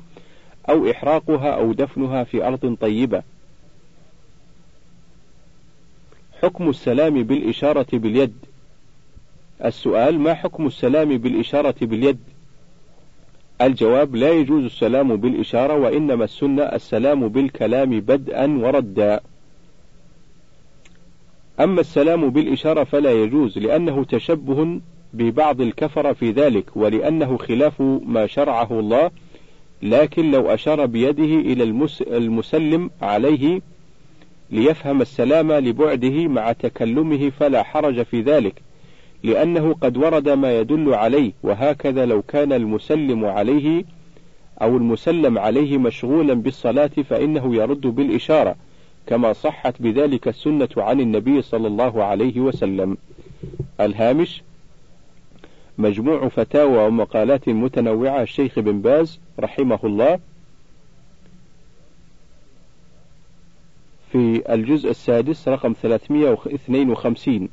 أو 0.70 0.92
إحراقها 0.92 1.50
أو 1.50 1.74
دفنها 1.74 2.24
في 2.24 2.48
أرض 2.48 2.78
طيبة. 2.82 3.24
حكم 6.42 6.70
السلام 6.70 7.24
بالإشارة 7.24 7.88
باليد. 7.94 8.34
السؤال 9.66 10.20
ما 10.20 10.34
حكم 10.34 10.68
السلام 10.68 11.18
بالإشارة 11.18 11.76
باليد؟ 11.82 12.20
الجواب 13.62 14.16
لا 14.16 14.32
يجوز 14.32 14.64
السلام 14.64 15.16
بالإشارة 15.16 15.74
وإنما 15.74 16.24
السنة 16.24 16.64
السلام 16.64 17.28
بالكلام 17.28 18.00
بدءا 18.00 18.48
وردا. 18.48 19.20
أما 21.60 21.82
السلام 21.82 22.30
بالإشارة 22.30 22.84
فلا 22.84 23.12
يجوز 23.12 23.58
لأنه 23.58 24.04
تشبه 24.04 24.80
ببعض 25.14 25.62
الكفر 25.62 26.14
في 26.14 26.32
ذلك 26.32 26.66
ولأنه 26.76 27.38
خلاف 27.38 27.82
ما 28.06 28.28
شرعه 28.28 28.80
الله 28.80 29.12
لكن 29.82 30.32
لو 30.32 30.54
أشار 30.54 30.86
بيده 30.86 31.24
إلى 31.24 31.64
المسلم 32.02 32.90
عليه 33.02 33.62
ليفهم 34.52 35.02
السلام 35.02 35.52
لبعده 35.52 36.28
مع 36.28 36.52
تكلمه 36.52 37.30
فلا 37.30 37.64
حرج 37.64 38.04
في 38.04 38.22
ذلك 38.22 38.62
لأنه 39.24 39.74
قد 39.82 39.98
ورد 39.98 40.30
ما 40.30 40.60
يدل 40.60 40.94
عليه 40.94 41.32
وهكذا 41.44 42.06
لو 42.06 42.22
كان 42.22 42.54
المسلم 42.54 43.26
عليه 43.26 43.84
أو 44.62 44.78
المسلم 44.78 45.38
عليه 45.40 45.78
مشغولا 45.78 46.34
بالصلاة 46.34 46.88
فإنه 47.10 47.56
يرد 47.56 47.82
بالإشارة 47.82 48.56
كما 49.08 49.34
صحت 49.34 49.82
بذلك 49.82 50.28
السنة 50.28 50.70
عن 50.78 51.00
النبي 51.00 51.42
صلى 51.42 51.68
الله 51.68 52.04
عليه 52.04 52.40
وسلم. 52.40 52.98
الهامش 53.80 54.44
مجموع 55.78 56.28
فتاوى 56.28 56.88
ومقالات 56.88 57.50
متنوعة 57.50 58.22
الشيخ 58.22 58.60
بن 58.60 58.82
باز 58.82 59.20
رحمه 59.40 59.80
الله 59.84 60.20
في 64.12 64.54
الجزء 64.54 64.90
السادس 64.90 65.48
رقم 65.48 65.74
352 65.82 67.50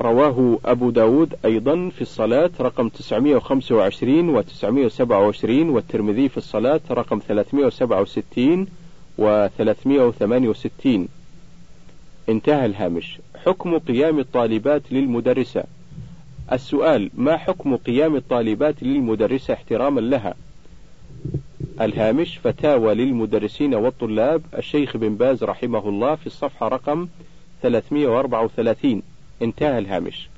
رواه 0.00 0.58
أبو 0.64 0.90
داود 0.90 1.34
أيضا 1.44 1.88
في 1.88 2.02
الصلاة 2.02 2.50
رقم 2.60 2.88
925 2.88 4.28
و 4.28 4.40
927 4.40 5.68
والترمذي 5.68 6.28
في 6.28 6.36
الصلاة 6.36 6.80
رقم 6.90 7.18
367 7.18 8.66
و 9.18 9.48
368 9.58 11.08
انتهى 12.28 12.66
الهامش. 12.66 13.18
حكم 13.44 13.78
قيام 13.78 14.18
الطالبات 14.18 14.82
للمدرسة. 14.90 15.64
السؤال 16.52 17.10
ما 17.14 17.36
حكم 17.36 17.76
قيام 17.76 18.16
الطالبات 18.16 18.82
للمدرسة 18.82 19.54
احتراما 19.54 20.00
لها؟ 20.00 20.34
الهامش 21.80 22.38
فتاوى 22.38 22.94
للمدرسين 22.94 23.74
والطلاب. 23.74 24.42
الشيخ 24.58 24.96
بن 24.96 25.16
باز 25.16 25.44
رحمه 25.44 25.88
الله 25.88 26.14
في 26.14 26.26
الصفحة 26.26 26.68
رقم 26.68 27.08
334 27.62 29.02
انتهى 29.42 29.78
الهامش. 29.78 30.28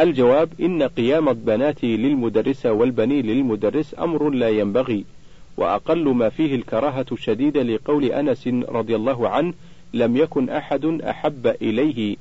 الجواب 0.00 0.48
إن 0.60 0.82
قيام 0.82 1.28
البنات 1.28 1.84
للمدرسة 1.84 2.72
والبنين 2.72 3.26
للمدرس 3.26 3.94
أمر 3.98 4.30
لا 4.30 4.48
ينبغي 4.48 5.04
وأقل 5.56 6.08
ما 6.08 6.28
فيه 6.28 6.54
الكراهة 6.54 7.06
الشديدة 7.12 7.62
لقول 7.62 8.04
أنس 8.04 8.48
رضي 8.48 8.96
الله 8.96 9.28
عنه 9.28 9.54
لم 9.94 10.16
يكن 10.16 10.50
أحد 10.50 10.84
أحب 10.84 11.46
إليه 11.46 12.16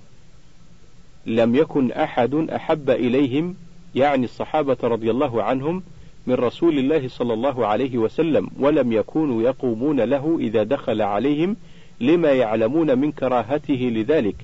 لم 1.26 1.56
يكن 1.56 1.92
أحد 1.92 2.36
أحب 2.36 2.90
إليهم 2.90 3.56
يعني 3.96 4.26
الصحابة 4.26 4.78
رضي 4.84 5.12
الله 5.12 5.44
عنهم 5.44 5.84
من 6.28 6.34
رسول 6.34 6.78
الله 6.78 7.08
صلى 7.08 7.34
الله 7.34 7.68
عليه 7.68 7.98
وسلم 7.98 8.50
ولم 8.60 8.92
يكونوا 8.92 9.42
يقومون 9.44 10.02
له 10.02 10.38
إذا 10.40 10.64
دخل 10.64 11.02
عليهم 11.02 11.56
لما 12.02 12.32
يعلمون 12.32 12.98
من 12.98 13.12
كراهته 13.12 13.92
لذلك. 13.96 14.36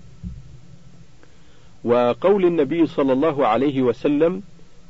وقول 1.83 2.45
النبي 2.45 2.85
صلى 2.85 3.13
الله 3.13 3.47
عليه 3.47 3.81
وسلم 3.81 4.41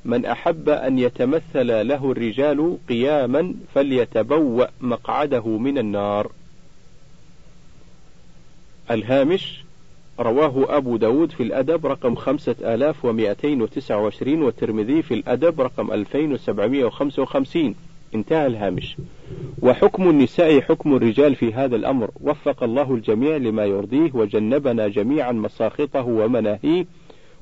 من 0.05 0.25
أحب 0.25 0.69
أن 0.69 0.99
يتمثل 0.99 1.87
له 1.87 2.11
الرجال 2.11 2.77
قياما 2.89 3.53
فليتبوأ 3.75 4.67
مقعده 4.81 5.47
من 5.47 5.77
النار 5.77 6.31
الهامش 8.91 9.63
رواه 10.19 10.77
أبو 10.77 10.97
داود 10.97 11.31
في 11.31 11.43
الأدب 11.43 11.85
رقم 11.85 12.15
خمسة 12.15 12.55
آلاف 12.61 13.05
ومائتين 13.05 13.61
وتسعة 13.61 14.03
وعشرين 14.03 14.41
والترمذي 14.41 15.01
في 15.01 15.13
الأدب 15.13 15.61
رقم 15.61 15.91
ألفين 15.91 16.33
وسبعمائة 16.33 16.83
وخمسة 16.83 17.21
وخمسين. 17.21 17.75
انتهى 18.15 18.47
الهامش. 18.47 18.97
وحكم 19.61 20.09
النساء 20.09 20.61
حكم 20.61 20.95
الرجال 20.95 21.35
في 21.35 21.53
هذا 21.53 21.75
الأمر. 21.75 22.11
وفق 22.21 22.63
الله 22.63 22.93
الجميع 22.93 23.37
لما 23.37 23.65
يرضيه 23.65 24.11
وجنبنا 24.13 24.87
جميعا 24.87 25.31
مساخطه 25.31 26.03
ومناهيه 26.03 26.85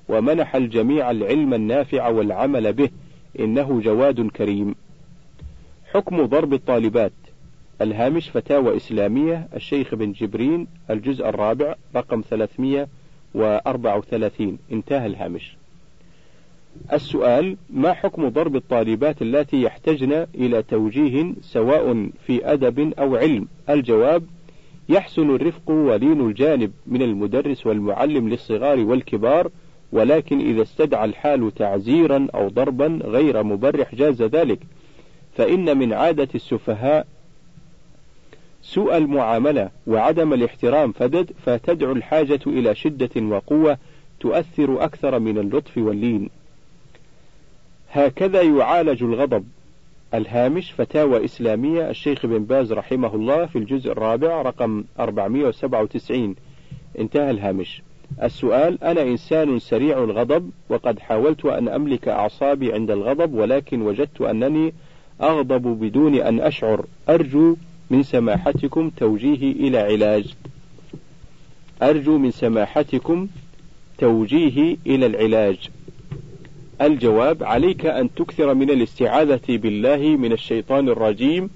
ومنح 0.10 0.56
الجميع 0.56 1.12
العلم 1.12 1.54
النافع 1.54 2.08
والعمل 2.08 2.74
به. 2.74 2.90
إنه 3.40 3.82
جواد 3.84 4.28
كريم. 4.28 4.76
حكم 5.94 6.26
ضرب 6.26 6.54
الطالبات. 6.54 7.12
الهامش 7.82 8.30
فتاوى 8.30 8.78
إسلامية 8.78 9.48
الشيخ 9.56 9.96
بن 9.96 10.12
جبرين 10.12 10.68
الجزء 10.90 11.30
الرابع 11.30 11.76
رقم 11.96 12.22
334 12.22 14.58
انتهى 14.72 15.06
الهامش. 15.06 15.58
السؤال 16.94 17.58
ما 17.70 17.94
حكم 17.94 18.30
ضرب 18.30 18.56
الطالبات 18.56 19.22
اللاتي 19.22 19.62
يحتجن 19.62 20.28
إلى 20.36 20.64
توجيه 20.64 21.34
سواء 21.42 22.10
في 22.26 22.54
أدب 22.54 22.94
أو 23.00 23.16
علم؟ 23.16 23.48
الجواب 23.70 24.24
يحسن 24.90 25.36
الرفق 25.36 25.70
ولين 25.70 26.22
الجانب 26.22 26.72
من 26.88 27.02
المدرس 27.02 27.68
والمعلم 27.68 28.30
للصغار 28.30 28.80
والكبار 28.80 29.50
ولكن 29.92 30.40
إذا 30.40 30.62
استدعى 30.62 31.06
الحال 31.06 31.56
تعزيرا 31.56 32.28
أو 32.36 32.48
ضربا 32.48 33.00
غير 33.04 33.44
مبرح 33.44 33.96
جاز 33.96 34.24
ذلك. 34.24 34.60
فإن 35.34 35.78
من 35.78 35.94
عادة 35.94 36.28
السفهاء 36.36 37.08
سوء 38.66 38.98
المعاملة 38.98 39.70
وعدم 39.88 40.34
الاحترام 40.34 40.92
فتدعو 41.46 41.92
الحاجة 41.92 42.40
إلى 42.48 42.76
شدة 42.76 43.22
وقوة 43.22 43.78
تؤثر 44.20 44.84
أكثر 44.84 45.20
من 45.20 45.38
اللطف 45.38 45.78
واللين. 45.78 46.30
هكذا 47.92 48.42
يعالج 48.42 49.04
الغضب. 49.04 49.46
الهامش 50.14 50.72
فتاوى 50.72 51.26
إسلامية 51.26 51.90
الشيخ 51.90 52.26
بن 52.26 52.46
باز 52.46 52.74
رحمه 52.74 53.16
الله 53.16 53.46
في 53.46 53.58
الجزء 53.58 53.92
الرابع 53.92 54.42
رقم 54.42 54.84
497 55.00 56.36
انتهى 57.00 57.32
الهامش. 57.32 57.82
السؤال 58.24 58.84
أنا 58.84 59.02
إنسان 59.02 59.60
سريع 59.60 60.04
الغضب 60.04 60.52
وقد 60.70 61.00
حاولت 61.00 61.46
أن 61.46 61.68
أملك 61.68 62.08
أعصابي 62.08 62.74
عند 62.74 62.92
الغضب 62.92 63.34
ولكن 63.34 63.82
وجدت 63.82 64.22
أنني 64.22 64.74
أغضب 65.22 65.62
بدون 65.62 66.16
أن 66.16 66.40
أشعر 66.40 66.86
أرجو 67.10 67.56
من 67.96 68.04
سماحتكم 68.04 68.90
توجيهي 68.90 69.52
إلى 69.52 69.78
علاج. 69.78 70.34
أرجو 71.82 72.18
من 72.18 72.32
سماحتكم 72.32 73.28
توجيهي 73.98 74.78
إلى 74.88 75.06
العلاج. 75.06 75.70
الجواب 76.82 77.44
عليك 77.44 77.86
أن 77.86 78.14
تكثر 78.14 78.54
من 78.54 78.70
الاستعاذة 78.70 79.42
بالله 79.50 79.98
من 79.98 80.32
الشيطان 80.32 80.90
الرجيم 80.90 81.50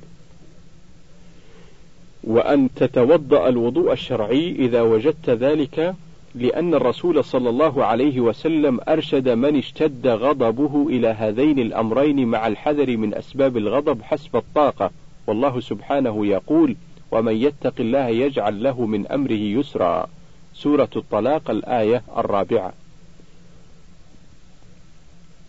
وأن 2.24 2.70
تتوضأ 2.76 3.50
الوضوء 3.50 3.94
الشرعي 3.94 4.52
إذا 4.52 4.82
وجدت 4.82 5.30
ذلك 5.30 5.96
لأن 6.36 6.74
الرسول 6.74 7.24
صلى 7.24 7.50
الله 7.50 7.86
عليه 7.86 8.20
وسلم 8.20 8.80
أرشد 8.90 9.30
من 9.30 9.58
اشتد 9.58 10.08
غضبه 10.08 10.88
إلى 10.90 11.08
هذين 11.08 11.60
الأمرين 11.60 12.28
مع 12.28 12.48
الحذر 12.48 12.98
من 12.98 13.14
أسباب 13.14 13.58
الغضب 13.58 14.02
حسب 14.02 14.36
الطاقة. 14.36 14.92
والله 15.30 15.60
سبحانه 15.60 16.26
يقول 16.26 16.76
ومن 17.12 17.36
يتق 17.36 17.74
الله 17.80 18.08
يجعل 18.08 18.64
له 18.64 18.86
من 18.86 19.08
أمره 19.08 19.32
يسرا. 19.32 20.08
سورة 20.54 20.90
الطلاق 20.96 21.50
الآية 21.50 22.04
الرابعة. 22.18 22.74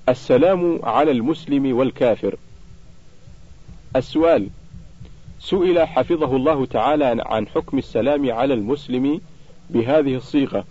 السلام 0.08 0.80
على 0.82 1.10
المسلم 1.10 1.76
والكافر. 1.76 2.36
السؤال 3.96 4.48
سئل 5.40 5.88
حفظه 5.88 6.36
الله 6.36 6.66
تعالى 6.66 7.22
عن 7.26 7.46
حكم 7.46 7.78
السلام 7.78 8.32
على 8.32 8.54
المسلم 8.54 9.20
بهذه 9.70 10.16
الصيغة. 10.16 10.64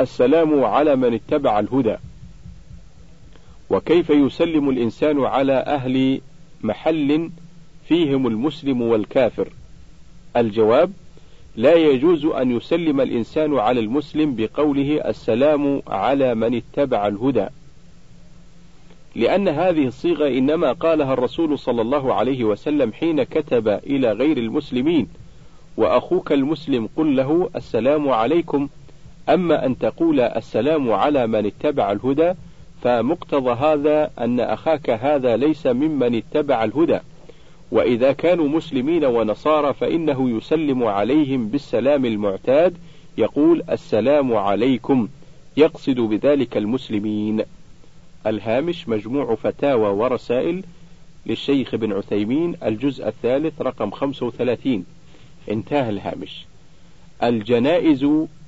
السلام 0.00 0.64
على 0.64 0.96
من 0.96 1.14
اتبع 1.14 1.58
الهدى. 1.58 1.96
وكيف 3.70 4.10
يسلم 4.10 4.70
الإنسان 4.70 5.24
على 5.24 5.52
أهل 5.52 6.20
محل 6.62 7.30
فيهم 7.90 8.26
المسلم 8.26 8.82
والكافر. 8.82 9.48
الجواب 10.36 10.92
لا 11.56 11.74
يجوز 11.74 12.24
أن 12.24 12.56
يسلم 12.56 13.00
الإنسان 13.00 13.58
على 13.58 13.80
المسلم 13.80 14.36
بقوله 14.36 15.08
السلام 15.08 15.82
على 15.88 16.34
من 16.34 16.54
اتبع 16.54 17.06
الهدى. 17.06 17.46
لأن 19.16 19.48
هذه 19.48 19.86
الصيغة 19.86 20.28
إنما 20.28 20.72
قالها 20.72 21.12
الرسول 21.12 21.58
صلى 21.58 21.82
الله 21.82 22.14
عليه 22.14 22.44
وسلم 22.44 22.92
حين 22.92 23.22
كتب 23.22 23.68
إلى 23.68 24.12
غير 24.12 24.38
المسلمين 24.38 25.08
وأخوك 25.76 26.32
المسلم 26.32 26.88
قل 26.96 27.16
له 27.16 27.50
السلام 27.56 28.08
عليكم 28.08 28.68
أما 29.28 29.66
أن 29.66 29.78
تقول 29.78 30.20
السلام 30.20 30.92
على 30.92 31.26
من 31.26 31.46
اتبع 31.46 31.92
الهدى 31.92 32.32
فمقتضى 32.82 33.50
هذا 33.50 34.10
أن 34.18 34.40
أخاك 34.40 34.90
هذا 34.90 35.36
ليس 35.36 35.66
ممن 35.66 36.14
اتبع 36.14 36.64
الهدى. 36.64 36.98
وإذا 37.70 38.12
كانوا 38.12 38.48
مسلمين 38.48 39.04
ونصارى 39.04 39.74
فإنه 39.74 40.30
يسلم 40.30 40.84
عليهم 40.84 41.48
بالسلام 41.48 42.04
المعتاد 42.04 42.76
يقول 43.18 43.62
السلام 43.70 44.34
عليكم 44.34 45.08
يقصد 45.56 46.00
بذلك 46.00 46.56
المسلمين. 46.56 47.42
الهامش 48.26 48.88
مجموع 48.88 49.34
فتاوى 49.34 49.88
ورسائل 49.88 50.62
للشيخ 51.26 51.74
بن 51.74 51.92
عثيمين 51.92 52.56
الجزء 52.62 53.08
الثالث 53.08 53.62
رقم 53.62 53.90
35 53.90 54.84
انتهى 55.50 55.90
الهامش. 55.90 56.46
الجنائز 57.22 58.06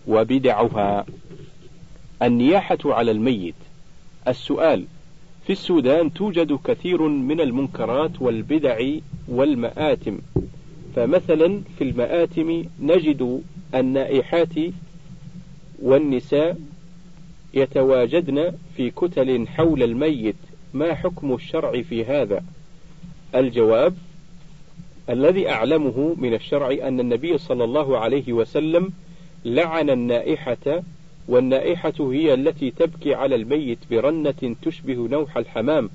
وبدعها. 0.09 1.07
النياحة 2.23 2.79
على 2.85 3.11
الميت. 3.11 3.55
السؤال 4.29 4.85
في 5.47 5.53
السودان 5.53 6.13
توجد 6.13 6.59
كثير 6.65 7.03
من 7.03 7.41
المنكرات 7.41 8.23
والبدع 8.23 8.91
والمآتم. 9.29 10.19
فمثلا 10.97 11.63
في 11.79 11.85
المآتم 11.85 12.65
نجد 12.81 13.43
النائحات 13.75 14.55
والنساء 15.83 16.59
يتواجدن 17.55 18.53
في 18.77 18.91
كتل 18.91 19.49
حول 19.49 19.83
الميت. 19.83 20.37
ما 20.75 20.95
حكم 20.95 21.35
الشرع 21.35 21.83
في 21.83 22.05
هذا؟ 22.05 22.45
الجواب 23.35 23.95
الذي 25.11 25.51
أعلمه 25.51 26.15
من 26.19 26.35
الشرع 26.35 26.89
أن 26.89 27.01
النبي 27.01 27.39
صلى 27.39 27.65
الله 27.65 27.99
عليه 27.99 28.33
وسلم 28.33 28.93
لعن 29.45 29.91
النائحة 29.91 30.83
والنائحة 31.29 31.93
هي 32.01 32.35
التي 32.35 32.71
تبكي 32.71 33.15
على 33.15 33.35
الميت 33.35 33.79
برنة 33.91 34.57
تشبه 34.63 35.09
نوح 35.11 35.37
الحمام 35.37 35.91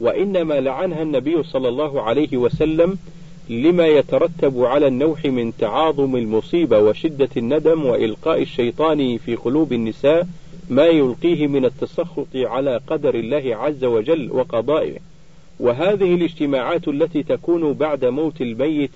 وإنما 0.00 0.60
لعنها 0.60 1.02
النبي 1.02 1.42
صلى 1.42 1.68
الله 1.68 2.02
عليه 2.02 2.36
وسلم 2.36 2.98
لما 3.50 3.86
يترتب 3.86 4.64
على 4.64 4.86
النوح 4.86 5.24
من 5.24 5.52
تعاظم 5.58 6.16
المصيبة 6.16 6.78
وشدة 6.78 7.28
الندم 7.36 7.84
وإلقاء 7.84 8.42
الشيطان 8.42 9.18
في 9.18 9.36
قلوب 9.36 9.72
النساء 9.72 10.26
ما 10.70 10.86
يلقيه 10.86 11.46
من 11.46 11.64
التسخط 11.64 12.26
على 12.36 12.80
قدر 12.86 13.14
الله 13.14 13.56
عز 13.56 13.84
وجل 13.84 14.32
وقضائه. 14.32 14.98
وهذه 15.60 16.14
الاجتماعات 16.14 16.88
التي 16.88 17.22
تكون 17.22 17.72
بعد 17.72 18.04
موت 18.04 18.40
الميت 18.40 18.90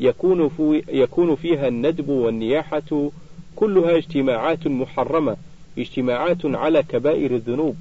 يكون, 0.00 0.50
يكون 0.88 1.34
فيها 1.34 1.68
الندب 1.68 2.08
والنياحة 2.08 3.10
كلها 3.56 3.96
اجتماعات 3.96 4.66
محرمة 4.66 5.36
اجتماعات 5.78 6.46
على 6.46 6.82
كبائر 6.82 7.34
الذنوب. 7.34 7.76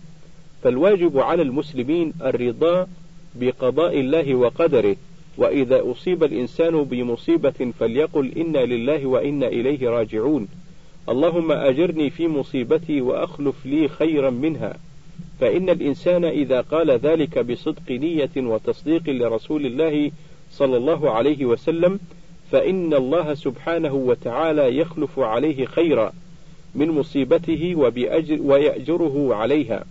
فالواجب 0.63 1.19
على 1.19 1.41
المسلمين 1.41 2.13
الرضا 2.21 2.87
بقضاء 3.35 3.99
الله 3.99 4.35
وقدره 4.35 4.95
وإذا 5.37 5.91
أصيب 5.91 6.23
الإنسان 6.23 6.83
بمصيبة 6.83 7.71
فليقل 7.79 8.31
إنا 8.37 8.65
لله 8.65 9.05
وإنا 9.05 9.47
إليه 9.47 9.89
راجعون. 9.89 10.47
اللهم 11.09 11.51
أجرني 11.51 12.09
في 12.09 12.27
مصيبتي 12.27 13.01
وأخلف 13.01 13.65
لي 13.65 13.87
خيرا 13.87 14.29
منها. 14.29 14.77
فإن 15.39 15.69
الإنسان 15.69 16.25
إذا 16.25 16.61
قال 16.61 16.91
ذلك 16.91 17.39
بصدق 17.39 17.91
نية 17.91 18.31
وتصديق 18.37 19.09
لرسول 19.09 19.65
الله 19.65 20.11
صلى 20.51 20.77
الله 20.77 21.11
عليه 21.11 21.45
وسلم 21.45 21.99
فإن 22.53 22.93
الله 22.93 23.33
سبحانه 23.33 23.93
وتعالى 23.93 24.77
يخلف 24.77 25.19
عليه 25.19 25.65
خيرا 25.65 26.11
من 26.75 26.91
مصيبته 26.91 27.75
وبأجر 27.75 28.39
ويأجره 28.41 29.35
عليها. 29.35 29.85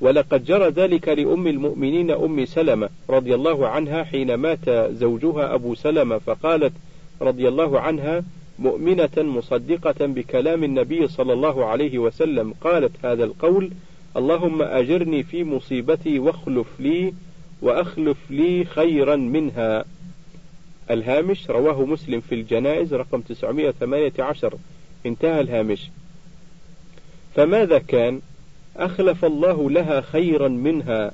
ولقد 0.00 0.44
جرى 0.44 0.68
ذلك 0.68 1.08
لأم 1.08 1.46
المؤمنين 1.46 2.10
أم 2.10 2.44
سلمة 2.44 2.88
رضي 3.10 3.34
الله 3.34 3.68
عنها 3.68 4.04
حين 4.04 4.34
مات 4.34 4.70
زوجها 4.70 5.54
أبو 5.54 5.74
سلمة 5.74 6.18
فقالت 6.18 6.72
رضي 7.22 7.48
الله 7.48 7.80
عنها 7.80 8.22
مؤمنة 8.58 9.16
مصدقة 9.16 10.06
بكلام 10.06 10.64
النبي 10.64 11.08
صلى 11.08 11.32
الله 11.32 11.64
عليه 11.64 11.98
وسلم. 11.98 12.54
قالت 12.60 12.92
هذا 13.04 13.24
القول 13.24 13.70
اللهم 14.16 14.62
أجرني 14.62 15.22
في 15.22 15.44
مصيبتي 15.44 16.18
واخلف 16.18 16.66
لي 16.80 17.14
وأخلف 17.62 18.18
لي 18.30 18.64
خيرا 18.64 19.16
منها. 19.16 19.84
الهامش 20.90 21.50
رواه 21.50 21.84
مسلم 21.84 22.20
في 22.20 22.34
الجنائز 22.34 22.94
رقم 22.94 23.20
918 23.20 24.54
انتهى 25.06 25.40
الهامش. 25.40 25.90
فماذا 27.34 27.78
كان؟ 27.78 28.20
أخلف 28.76 29.24
الله 29.24 29.70
لها 29.70 30.00
خيرا 30.00 30.48
منها. 30.48 31.12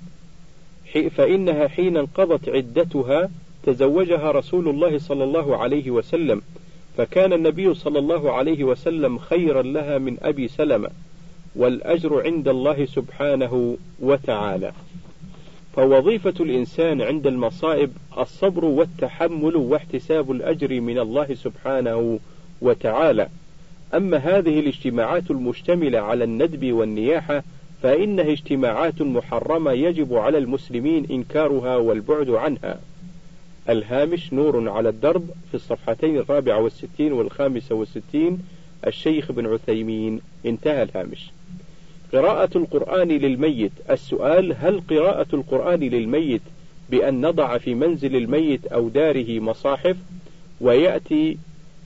فإنها 1.16 1.68
حين 1.68 1.96
انقضت 1.96 2.48
عدتها 2.48 3.30
تزوجها 3.62 4.30
رسول 4.30 4.68
الله 4.68 4.98
صلى 4.98 5.24
الله 5.24 5.56
عليه 5.56 5.90
وسلم. 5.90 6.42
فكان 6.96 7.32
النبي 7.32 7.74
صلى 7.74 7.98
الله 7.98 8.32
عليه 8.32 8.64
وسلم 8.64 9.18
خيرا 9.18 9.62
لها 9.62 9.98
من 9.98 10.16
أبي 10.22 10.48
سلمة 10.48 10.90
والأجر 11.56 12.22
عند 12.22 12.48
الله 12.48 12.84
سبحانه 12.84 13.76
وتعالى. 14.00 14.72
فوظيفة 15.76 16.34
الإنسان 16.40 17.02
عند 17.02 17.26
المصائب 17.26 17.92
الصبر 18.18 18.64
والتحمل 18.64 19.56
واحتساب 19.56 20.30
الأجر 20.30 20.80
من 20.80 20.98
الله 20.98 21.34
سبحانه 21.34 22.18
وتعالى. 22.60 23.28
أما 23.94 24.16
هذه 24.16 24.60
الاجتماعات 24.60 25.30
المشتملة 25.30 25.98
على 25.98 26.24
الندب 26.24 26.72
والنياحة 26.72 27.42
فإنها 27.82 28.32
اجتماعات 28.32 29.02
محرمة 29.02 29.72
يجب 29.72 30.14
على 30.14 30.38
المسلمين 30.38 31.06
إنكارها 31.10 31.76
والبعد 31.76 32.30
عنها. 32.30 32.80
الهامش 33.68 34.32
نور 34.32 34.68
على 34.68 34.88
الدرب 34.88 35.30
في 35.50 35.54
الصفحتين 35.54 36.16
الرابعة 36.16 36.60
والستين 36.60 37.12
والخامسة 37.12 37.74
والستين. 37.74 38.38
الشيخ 38.86 39.32
بن 39.32 39.46
عثيمين 39.46 40.20
انتهى 40.46 40.82
الهامش. 40.82 41.30
قراءة 42.12 42.50
القرآن 42.56 43.08
للميت. 43.08 43.72
السؤال 43.90 44.54
هل 44.60 44.80
قراءة 44.90 45.26
القرآن 45.32 45.80
للميت 45.80 46.40
بأن 46.90 47.26
نضع 47.26 47.58
في 47.58 47.74
منزل 47.74 48.16
الميت 48.16 48.66
أو 48.66 48.88
داره 48.88 49.40
مصاحف؟ 49.40 49.96
ويأتي 50.60 51.38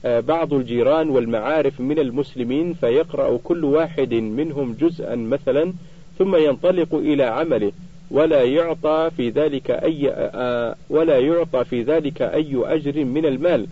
آه، 0.05 0.19
بعض 0.19 0.53
الجيران 0.53 1.09
والمعارف 1.09 1.79
من 1.79 1.99
المسلمين 1.99 2.73
فيقرأ 2.73 3.37
كل 3.43 3.63
واحد 3.63 4.13
منهم 4.13 4.73
جزءا 4.73 5.15
مثلا 5.15 5.73
ثم 6.19 6.35
ينطلق 6.35 6.95
إلى 6.95 7.23
عمله. 7.23 7.71
ولا 8.11 8.43
يعطى 8.43 9.11
في 9.17 9.29
ذلك 9.29 9.71
أي 9.71 10.09
آه، 10.11 10.75
ولا 10.89 11.19
يعطى 11.19 11.65
في 11.65 11.81
ذلك 11.81 12.21
أي 12.21 12.51
أجر 12.55 13.05
من 13.05 13.25
المال. 13.25 13.67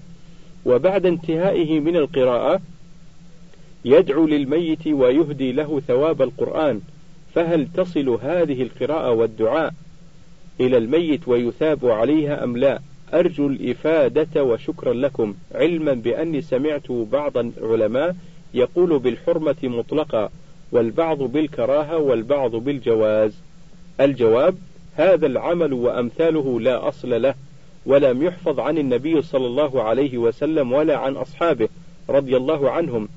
وبعد 0.65 1.05
انتهائه 1.05 1.79
من 1.79 1.95
القراءة 1.95 2.61
يدعو 3.85 4.27
للميت 4.27 4.87
ويهدي 4.87 5.51
له 5.51 5.81
ثواب 5.87 6.21
القرآن 6.21 6.81
فهل 7.33 7.67
تصل 7.73 8.09
هذه 8.09 8.61
القراءة 8.61 9.11
والدعاء 9.11 9.73
إلى 10.59 10.77
الميت 10.77 11.27
ويثاب 11.27 11.85
عليها 11.85 12.43
أم 12.43 12.57
لا؟ 12.57 12.79
أرجو 13.13 13.47
الإفادة 13.47 14.43
وشكرا 14.43 14.93
لكم. 14.93 15.33
علما 15.55 15.93
بأني 15.93 16.41
سمعت 16.41 16.91
بعض 16.91 17.37
العلماء 17.37 18.15
يقول 18.53 18.99
بالحرمة 18.99 19.55
مطلقا 19.63 20.29
والبعض 20.71 21.17
بالكراهة 21.17 21.97
والبعض 21.97 22.55
بالجواز. 22.55 23.33
الجواب 24.01 24.55
هذا 24.95 25.25
العمل 25.25 25.73
وأمثاله 25.73 26.59
لا 26.59 26.87
أصل 26.87 27.21
له 27.21 27.35
ولم 27.85 28.23
يحفظ 28.23 28.59
عن 28.59 28.77
النبي 28.77 29.21
صلى 29.21 29.47
الله 29.47 29.83
عليه 29.83 30.17
وسلم 30.17 30.71
ولا 30.73 30.97
عن 30.97 31.13
أصحابه 31.13 31.69
رضي 32.09 32.37
الله 32.37 32.71
عنهم. 32.71 33.07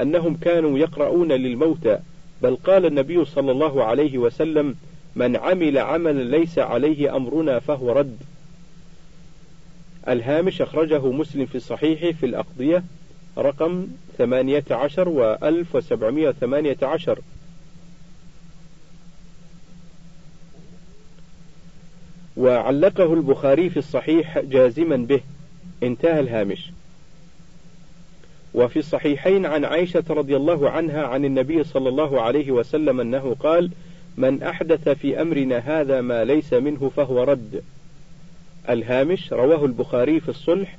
أنهم 0.00 0.36
كانوا 0.36 0.78
يقرؤون 0.78 1.32
للموتى 1.32 1.98
بل 2.42 2.56
قال 2.56 2.86
النبي 2.86 3.24
صلى 3.24 3.52
الله 3.52 3.84
عليه 3.84 4.18
وسلم 4.18 4.74
من 5.16 5.36
عمل 5.36 5.78
عملا 5.78 6.36
ليس 6.36 6.58
عليه 6.58 7.16
أمرنا 7.16 7.58
فهو 7.58 7.92
رد. 7.92 8.16
الهامش 10.08 10.62
أخرجه 10.62 11.10
مسلم 11.10 11.46
في 11.46 11.54
الصحيح 11.54 12.16
في 12.16 12.26
الأقضية 12.26 12.84
رقم 13.38 13.86
ثمانية 14.18 14.64
عشر 14.70 15.08
وألف 15.08 15.74
وسبعمائة 15.74 16.32
ثمانية 16.32 16.76
عشر. 16.82 17.18
وعلقه 22.36 23.14
البخاري 23.14 23.70
في 23.70 23.76
الصحيح 23.76 24.38
جازما 24.38 24.96
به. 24.96 25.20
انتهى 25.82 26.20
الهامش. 26.20 26.70
وفي 28.54 28.78
الصحيحين 28.78 29.46
عن 29.46 29.64
عائشة 29.64 30.04
رضي 30.10 30.36
الله 30.36 30.70
عنها 30.70 31.06
عن 31.06 31.24
النبي 31.24 31.64
صلى 31.64 31.88
الله 31.88 32.20
عليه 32.20 32.52
وسلم 32.52 33.00
أنه 33.00 33.36
قال 33.40 33.70
من 34.16 34.42
أحدث 34.42 34.88
في 34.88 35.22
أمرنا 35.22 35.58
هذا 35.58 36.00
ما 36.00 36.24
ليس 36.24 36.52
منه 36.52 36.90
فهو 36.96 37.22
رد. 37.22 37.62
الهامش 38.68 39.32
رواه 39.32 39.64
البخاري 39.64 40.20
في 40.20 40.28
الصلح 40.28 40.78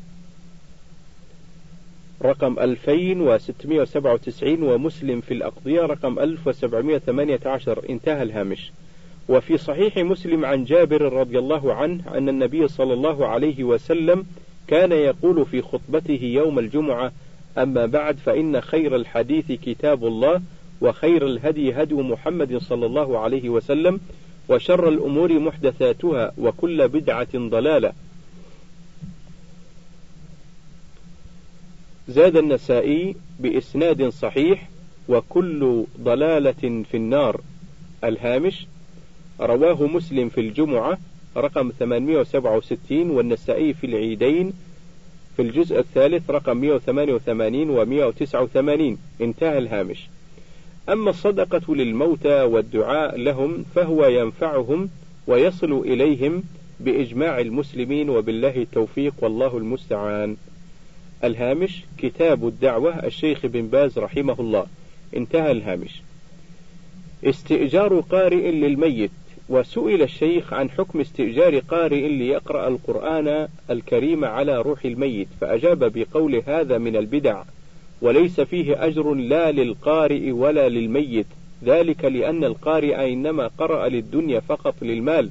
رقم 2.23 2.59
2697 2.59 4.63
ومسلم 4.63 5.21
في 5.21 5.33
الأقضية 5.33 5.81
رقم 5.81 6.19
1718 6.19 7.89
انتهى 7.89 8.23
الهامش. 8.23 8.71
وفي 9.29 9.57
صحيح 9.57 9.97
مسلم 9.97 10.45
عن 10.45 10.63
جابر 10.63 11.13
رضي 11.13 11.39
الله 11.39 11.73
عنه 11.73 12.17
أن 12.17 12.29
النبي 12.29 12.67
صلى 12.67 12.93
الله 12.93 13.27
عليه 13.27 13.63
وسلم 13.63 14.25
كان 14.67 14.91
يقول 14.91 15.45
في 15.45 15.61
خطبته 15.61 16.19
يوم 16.23 16.59
الجمعة 16.59 17.11
أما 17.57 17.85
بعد 17.85 18.17
فإن 18.17 18.61
خير 18.61 18.95
الحديث 18.95 19.51
كتاب 19.51 20.07
الله 20.07 20.41
وخير 20.81 21.27
الهدي 21.27 21.73
هدي 21.73 21.93
محمد 21.93 22.57
صلى 22.57 22.85
الله 22.85 23.19
عليه 23.19 23.49
وسلم 23.49 23.99
وشر 24.49 24.89
الأمور 24.89 25.39
محدثاتها 25.39 26.31
وكل 26.37 26.87
بدعة 26.87 27.27
ضلالة. 27.35 27.93
زاد 32.07 32.37
النسائي 32.37 33.15
بإسناد 33.39 34.09
صحيح 34.09 34.69
وكل 35.09 35.83
ضلالة 35.99 36.83
في 36.91 36.97
النار. 36.97 37.41
الهامش 38.03 38.65
رواه 39.41 39.87
مسلم 39.87 40.29
في 40.29 40.41
الجمعة 40.41 40.97
رقم 41.37 41.71
867 41.79 43.09
والنسائي 43.09 43.73
في 43.73 43.87
العيدين 43.87 44.53
في 45.35 45.41
الجزء 45.41 45.79
الثالث 45.79 46.29
رقم 46.29 46.57
188 46.57 47.69
و 47.69 47.85
189 47.85 48.97
انتهى 49.21 49.57
الهامش. 49.57 50.07
أما 50.89 51.09
الصدقة 51.09 51.75
للموتى 51.75 52.41
والدعاء 52.41 53.17
لهم 53.17 53.65
فهو 53.75 54.05
ينفعهم 54.05 54.89
ويصل 55.27 55.71
إليهم 55.71 56.43
بإجماع 56.79 57.39
المسلمين 57.39 58.09
وبالله 58.09 58.55
التوفيق 58.55 59.13
والله 59.21 59.57
المستعان. 59.57 60.37
الهامش 61.23 61.81
كتاب 61.97 62.47
الدعوة 62.47 63.05
الشيخ 63.05 63.45
بن 63.45 63.67
باز 63.67 63.99
رحمه 63.99 64.35
الله. 64.39 64.65
انتهى 65.15 65.51
الهامش. 65.51 66.01
استئجار 67.23 67.99
قارئ 67.99 68.51
للميت. 68.51 69.11
وسئل 69.49 70.01
الشيخ 70.01 70.53
عن 70.53 70.69
حكم 70.69 70.99
استئجار 70.99 71.59
قارئ 71.59 72.07
ليقرأ 72.07 72.67
القرآن 72.67 73.47
الكريم 73.69 74.25
على 74.25 74.61
روح 74.61 74.85
الميت 74.85 75.27
فأجاب 75.41 75.91
بقول 75.95 76.43
هذا 76.47 76.77
من 76.77 76.95
البدع 76.95 77.43
وليس 78.01 78.41
فيه 78.41 78.85
أجر 78.85 79.13
لا 79.13 79.51
للقارئ 79.51 80.31
ولا 80.31 80.69
للميت 80.69 81.25
ذلك 81.63 82.05
لأن 82.05 82.43
القارئ 82.43 83.13
إنما 83.13 83.47
قرأ 83.47 83.87
للدنيا 83.87 84.39
فقط 84.39 84.75
للمال. 84.81 85.29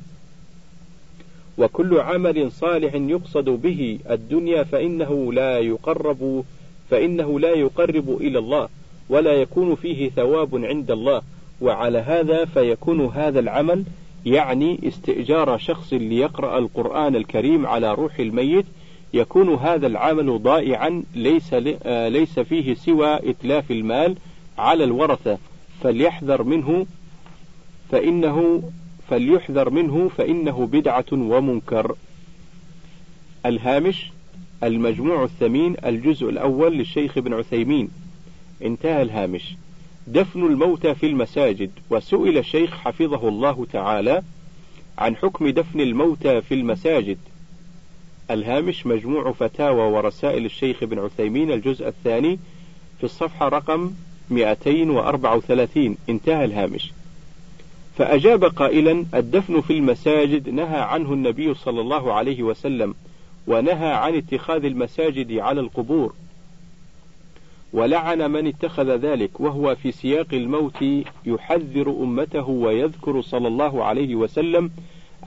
وكل 1.58 2.00
عمل 2.00 2.52
صالح 2.52 2.94
يقصد 2.94 3.44
به 3.44 3.98
الدنيا 4.10 4.62
فإنه 4.62 5.32
لا 5.32 5.58
يقرب 5.58 6.44
فإنه 6.90 7.40
لا 7.40 7.50
يقرب 7.50 8.16
إلى 8.20 8.38
الله 8.38 8.68
ولا 9.08 9.32
يكون 9.32 9.74
فيه 9.74 10.10
ثواب 10.10 10.64
عند 10.64 10.90
الله. 10.90 11.22
وعلى 11.60 11.98
هذا 11.98 12.44
فيكون 12.44 13.06
هذا 13.06 13.40
العمل 13.40 13.84
يعني 14.26 14.80
استئجار 14.88 15.58
شخص 15.58 15.92
ليقرأ 15.92 16.58
القرآن 16.58 17.16
الكريم 17.16 17.66
على 17.66 17.94
روح 17.94 18.18
الميت 18.18 18.66
يكون 19.14 19.54
هذا 19.54 19.86
العمل 19.86 20.42
ضائعا 20.42 21.02
ليس 21.14 21.54
آه، 21.82 22.08
ليس 22.08 22.38
فيه 22.38 22.74
سوى 22.74 23.30
إتلاف 23.30 23.70
المال 23.70 24.16
على 24.58 24.84
الورثة. 24.84 25.38
فليحذر 25.82 26.42
منه 26.42 26.86
فإنه 27.90 28.62
فليحذر 29.08 29.70
منه 29.70 30.10
فإنه 30.16 30.66
بدعة 30.66 31.04
ومنكر. 31.12 31.96
الهامش 33.46 34.10
المجموع 34.62 35.24
الثمين 35.24 35.76
الجزء 35.84 36.28
الأول 36.28 36.76
للشيخ 36.76 37.18
ابن 37.18 37.34
عثيمين. 37.34 37.88
انتهى 38.62 39.02
الهامش. 39.02 39.56
دفن 40.06 40.46
الموتى 40.46 40.94
في 40.94 41.06
المساجد 41.06 41.70
وسئل 41.90 42.38
الشيخ 42.38 42.70
حفظه 42.70 43.28
الله 43.28 43.66
تعالى 43.72 44.22
عن 44.98 45.16
حكم 45.16 45.48
دفن 45.48 45.80
الموتى 45.80 46.40
في 46.40 46.54
المساجد. 46.54 47.18
الهامش 48.30 48.86
مجموع 48.86 49.32
فتاوى 49.32 49.92
ورسائل 49.92 50.44
الشيخ 50.44 50.82
ابن 50.82 50.98
عثيمين 50.98 51.52
الجزء 51.52 51.88
الثاني 51.88 52.38
في 52.98 53.04
الصفحة 53.04 53.48
رقم 53.48 53.90
234 54.30 55.96
انتهى 56.08 56.44
الهامش. 56.44 56.92
فأجاب 57.98 58.44
قائلا 58.44 59.04
الدفن 59.14 59.60
في 59.60 59.72
المساجد 59.72 60.48
نهى 60.48 60.80
عنه 60.80 61.12
النبي 61.12 61.54
صلى 61.54 61.80
الله 61.80 62.12
عليه 62.12 62.42
وسلم 62.42 62.94
ونهى 63.46 63.92
عن 63.92 64.14
اتخاذ 64.14 64.64
المساجد 64.64 65.32
على 65.32 65.60
القبور. 65.60 66.14
ولعن 67.74 68.30
من 68.30 68.46
اتخذ 68.46 68.96
ذلك 68.96 69.40
وهو 69.40 69.74
في 69.74 69.92
سياق 69.92 70.26
الموت 70.32 70.84
يحذر 71.26 71.90
أمته 71.90 72.48
ويذكر 72.48 73.20
صلى 73.20 73.48
الله 73.48 73.84
عليه 73.84 74.14
وسلم 74.14 74.70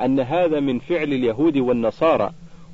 أن 0.01 0.19
هذا 0.19 0.59
من 0.59 0.79
فعل 0.79 1.13
اليهود 1.13 1.57
والنصارى 1.57 2.31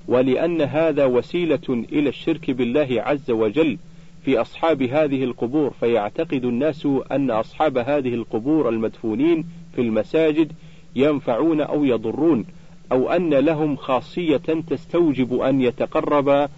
ولأن 0.07 0.61
هذا 0.61 1.05
وسيلة 1.05 1.69
إلى 1.69 2.09
الشرك 2.09 2.51
بالله 2.51 2.87
عز 3.05 3.31
وجل 3.31 3.77
في 4.25 4.41
أصحاب 4.41 4.81
هذه 4.81 5.23
القبور. 5.23 5.73
فيعتقد 5.79 6.45
الناس 6.45 6.87
أن 7.11 7.31
أصحاب 7.31 7.77
هذه 7.77 8.13
القبور 8.13 8.69
المدفونين 8.69 9.45
في 9.75 9.81
المساجد 9.81 10.51
ينفعون 10.95 11.61
أو 11.61 11.85
يضرون 11.85 12.45
أو 12.91 13.09
أن 13.09 13.33
لهم 13.33 13.75
خاصية 13.75 14.63
تستوجب 14.69 15.41
أن 15.41 15.61
يتقرب 15.61 16.49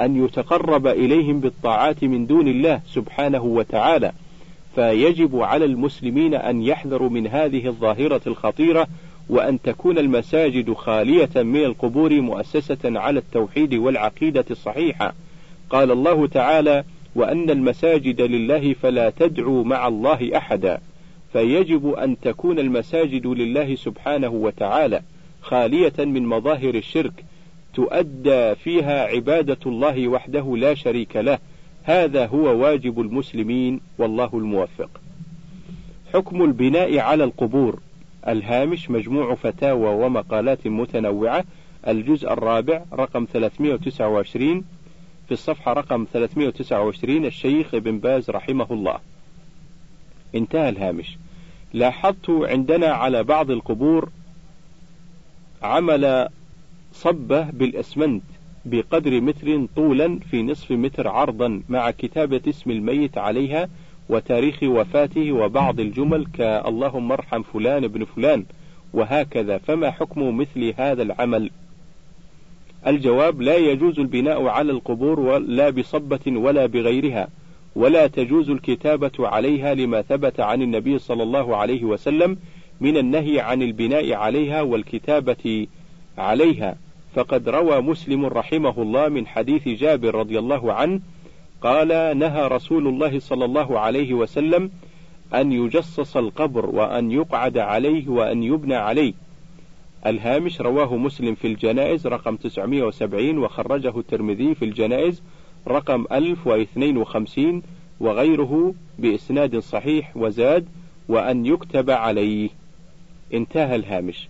أن 0.00 0.24
يتقرب 0.24 0.86
إليهم 0.86 1.40
بالطاعات 1.40 2.04
من 2.04 2.26
دون 2.26 2.48
الله 2.48 2.80
سبحانه 2.86 3.42
وتعالى 3.42 4.12
فيجب 4.74 5.36
على 5.36 5.64
المسلمين 5.64 6.34
أن 6.34 6.62
يحذروا 6.62 7.10
من 7.10 7.26
هذه 7.26 7.66
الظاهرة 7.66 8.20
الخطيرة 8.26 8.86
وأن 9.28 9.62
تكون 9.62 9.98
المساجد 9.98 10.72
خالية 10.72 11.30
من 11.36 11.64
القبور 11.64 12.20
مؤسسة 12.20 12.78
على 12.84 13.18
التوحيد 13.18 13.74
والعقيدة 13.74 14.44
الصحيحة. 14.50 15.14
قال 15.70 15.90
الله 15.90 16.26
تعالى 16.26 16.84
وأن 17.14 17.50
المساجد 17.50 18.20
لله 18.20 18.72
فلا 18.72 19.10
تدعوا 19.10 19.64
مع 19.64 19.88
الله 19.88 20.36
أحدا 20.36 20.80
فيجب 21.32 21.92
أن 21.92 22.20
تكون 22.20 22.58
المساجد 22.58 23.26
لله 23.26 23.74
سبحانه 23.74 24.28
وتعالى 24.28 25.02
خالية 25.42 25.92
من 25.98 26.26
مظاهر 26.26 26.74
الشرك 26.74 27.24
تؤدى 27.74 28.54
فيها 28.54 29.04
عبادة 29.04 29.58
الله 29.66 30.08
وحده 30.08 30.56
لا 30.56 30.74
شريك 30.74 31.16
له. 31.16 31.38
هذا 31.84 32.26
هو 32.26 32.62
واجب 32.62 33.00
المسلمين 33.00 33.80
والله 33.98 34.30
الموفق. 34.34 35.00
حكم 36.14 36.42
البناء 36.42 36.98
على 36.98 37.24
القبور. 37.24 37.80
الهامش 38.28 38.90
مجموع 38.90 39.34
فتاوى 39.34 40.04
ومقالات 40.04 40.66
متنوعة. 40.66 41.44
الجزء 41.88 42.32
الرابع 42.32 42.82
رقم 42.92 43.26
329 43.32 44.64
في 45.26 45.32
الصفحة 45.32 45.72
رقم 45.72 46.06
329 46.12 47.26
الشيخ 47.26 47.74
ابن 47.74 47.98
باز 47.98 48.30
رحمه 48.30 48.66
الله. 48.70 48.98
انتهى 50.34 50.68
الهامش. 50.68 51.16
لاحظت 51.72 52.30
عندنا 52.30 52.86
على 52.86 53.22
بعض 53.22 53.50
القبور 53.50 54.08
عمل 55.62 56.28
صبة 56.94 57.50
بالأسمنت 57.50 58.22
بقدر 58.64 59.20
متر 59.20 59.66
طولا 59.76 60.18
في 60.30 60.42
نصف 60.42 60.70
متر 60.70 61.08
عرضا 61.08 61.62
مع 61.68 61.90
كتابة 61.90 62.40
اسم 62.48 62.70
الميت 62.70 63.18
عليها 63.18 63.68
وتاريخ 64.08 64.62
وفاته 64.62 65.32
وبعض 65.32 65.80
الجمل 65.80 66.26
كاللهم 66.26 67.12
ارحم 67.12 67.42
فلان 67.42 67.84
ابن 67.84 68.04
فلان 68.04 68.44
وهكذا. 68.92 69.58
فما 69.58 69.90
حكم 69.90 70.36
مثل 70.36 70.74
هذا 70.76 71.02
العمل؟ 71.02 71.50
الجواب 72.86 73.40
لا 73.42 73.56
يجوز 73.56 74.00
البناء 74.00 74.46
على 74.46 74.72
القبور 74.72 75.38
لا 75.38 75.70
بصبة 75.70 76.20
ولا 76.26 76.66
بغيرها 76.66 77.28
ولا 77.76 78.06
تجوز 78.06 78.50
الكتابة 78.50 79.12
عليها 79.18 79.74
لما 79.74 80.02
ثبت 80.02 80.40
عن 80.40 80.62
النبي 80.62 80.98
صلى 80.98 81.22
الله 81.22 81.56
عليه 81.56 81.84
وسلم 81.84 82.36
من 82.80 82.96
النهي 82.96 83.40
عن 83.40 83.62
البناء 83.62 84.12
عليها 84.12 84.62
والكتابة 84.62 85.66
عليها. 86.18 86.76
فقد 87.14 87.48
روى 87.48 87.80
مسلم 87.80 88.26
رحمه 88.26 88.82
الله 88.82 89.08
من 89.08 89.26
حديث 89.26 89.68
جابر 89.68 90.14
رضي 90.14 90.38
الله 90.38 90.72
عنه 90.72 91.00
قال 91.60 92.18
نهى 92.18 92.48
رسول 92.48 92.88
الله 92.88 93.18
صلى 93.18 93.44
الله 93.44 93.78
عليه 93.78 94.14
وسلم 94.14 94.70
أن 95.34 95.52
يجصص 95.52 96.16
القبر 96.16 96.66
وأن 96.66 97.10
يقعد 97.10 97.58
عليه 97.58 98.08
وأن 98.08 98.42
يبنى 98.42 98.74
عليه. 98.74 99.14
الهامش 100.06 100.60
رواه 100.60 100.96
مسلم 100.96 101.34
في 101.34 101.46
الجنائز 101.46 102.06
رقم 102.06 102.36
970 102.36 103.38
وخرجه 103.38 103.98
الترمذي 103.98 104.54
في 104.54 104.64
الجنائز 104.64 105.22
رقم 105.68 106.04
1052 106.12 107.62
وغيره 108.00 108.74
بإسناد 108.98 109.58
صحيح 109.58 110.16
وزاد 110.16 110.66
وأن 111.08 111.46
يكتب 111.46 111.90
عليه. 111.90 112.48
انتهى 113.34 113.76
الهامش. 113.76 114.28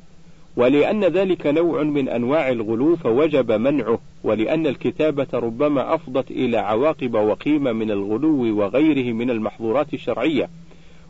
ولأن 0.56 1.04
ذلك 1.04 1.46
نوع 1.46 1.82
من 1.82 2.08
أنواع 2.08 2.48
الغلو 2.48 2.96
فوجب 2.96 3.52
منعه 3.52 3.98
ولأن 4.24 4.66
الكتابة 4.66 5.26
ربما 5.34 5.94
أفضت 5.94 6.30
إلى 6.30 6.56
عواقب 6.56 7.14
وقيمة 7.14 7.72
من 7.72 7.90
الغلو 7.90 8.58
وغيره 8.58 9.12
من 9.12 9.30
المحظورات 9.30 9.94
الشرعية. 9.94 10.48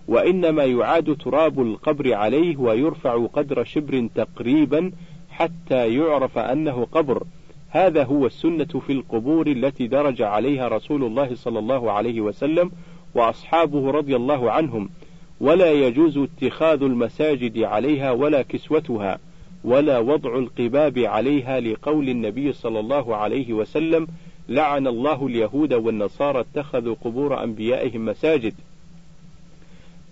وإنما 0.09 0.65
يعاد 0.65 1.17
تراب 1.17 1.61
القبر 1.61 2.15
عليه 2.15 2.57
ويرفع 2.57 3.27
قدر 3.27 3.65
شبر 3.65 4.09
تقريبا 4.15 4.93
حتى 5.31 5.95
يعرف 5.95 6.39
أنه 6.39 6.87
قبر. 6.93 7.23
هذا 7.71 8.05
هو 8.05 8.27
السنة 8.27 8.81
في 8.87 8.93
القبور 8.93 9.47
التي 9.47 9.87
درج 9.87 10.23
عليها 10.23 10.69
رسول 10.69 11.05
الله 11.05 11.35
صلى 11.35 11.59
الله 11.59 11.93
عليه 11.93 12.21
وسلم 12.21 12.71
وأصحابه 13.15 13.91
رضي 13.91 14.17
الله 14.17 14.51
عنهم. 14.51 14.89
ولا 15.41 15.73
يجوز 15.73 16.19
اتخاذ 16.19 16.83
المساجد 16.83 17.59
عليها 17.59 18.11
ولا 18.11 18.43
كسوتها. 18.43 19.19
ولا 19.65 19.99
وضع 19.99 20.39
القباب 20.39 20.99
عليها 20.99 21.61
لقول 21.61 22.09
النبي 22.09 22.53
صلى 22.53 22.81
الله 22.81 23.17
عليه 23.17 23.53
وسلم 23.53 24.07
لعن 24.49 24.87
الله 24.87 25.27
اليهود 25.27 25.73
والنصارى 25.73 26.41
اتخذوا 26.41 26.95
قبور 27.05 27.45
أنبيائهم 27.45 28.05
مساجد. 28.05 28.55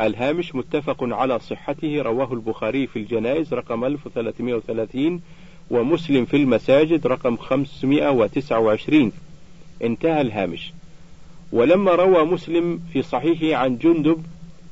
الهامش 0.01 0.55
متفق 0.55 0.97
على 1.01 1.39
صحته 1.39 2.03
رواه 2.03 2.33
البخاري 2.33 2.87
في 2.87 2.99
الجنائز 2.99 3.55
رقم 3.55 3.85
1330 3.85 5.21
ومسلم 5.71 6.25
في 6.25 6.37
المساجد 6.37 7.07
رقم 7.07 7.37
529 7.37 9.13
انتهى 9.83 10.21
الهامش. 10.21 10.73
ولما 11.53 11.95
روى 11.95 12.25
مسلم 12.25 12.81
في 12.93 13.03
صحيحه 13.03 13.63
عن 13.63 13.79
جندب 13.79 14.25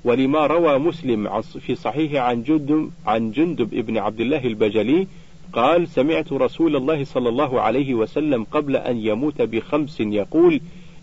ولما 0.04 0.46
روى 0.46 0.78
مسلم 0.78 1.40
في 1.42 1.74
صحيحه 1.74 2.18
عن 2.18 2.42
جندب 2.42 2.90
عن 3.06 3.30
جندب 3.30 3.74
ابن 3.74 3.98
عبد 3.98 4.20
الله 4.20 4.44
البجلي 4.44 5.06
قال 5.52 5.88
سمعت 5.88 6.32
رسول 6.32 6.76
الله 6.76 7.04
صلى 7.04 7.28
الله 7.28 7.60
عليه 7.60 7.94
وسلم 7.94 8.44
قبل 8.44 8.76
أن 8.76 8.96
يموت 8.96 9.42
بخمس 9.42 10.00
يقول 10.00 10.60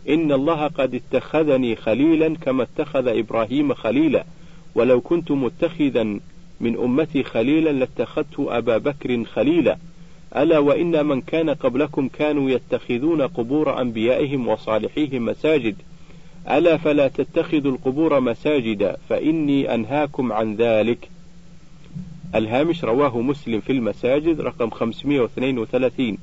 إن 0.10 0.31
الله 0.31 0.67
قد 0.67 0.95
اتخذني 0.95 1.75
خليلا 1.75 2.36
كما 2.36 2.63
اتخذ 2.63 3.07
إبراهيم 3.07 3.73
خليلا 3.73 4.25
ولو 4.75 5.01
كنت 5.01 5.31
متخذا 5.31 6.03
من 6.62 6.77
أمتي 6.77 7.23
خليلا 7.23 7.69
لاتخذت 7.69 8.39
أبا 8.39 8.77
بكر 8.77 9.23
خليلا. 9.23 9.77
ألا 10.36 10.60
وإن 10.60 11.05
من 11.05 11.21
كان 11.21 11.49
قبلكم 11.49 12.07
كانوا 12.07 12.49
يتخذون 12.49 13.21
قبور 13.21 13.81
أنبيائهم 13.81 14.47
وصالحيهم 14.47 15.25
مساجد 15.25 15.75
ألا 16.49 16.77
فلا 16.77 17.07
تتخذوا 17.07 17.71
القبور 17.71 18.19
مساجدا 18.19 18.97
فإني 19.10 19.75
أنهاكم 19.75 20.33
عن 20.33 20.55
ذلك. 20.55 21.10
الهامش 22.36 22.83
رواه 22.83 23.21
مسلم 23.21 23.60
في 23.60 23.71
المساجد 23.71 24.41
رقم 24.41 24.69
532 24.69 26.17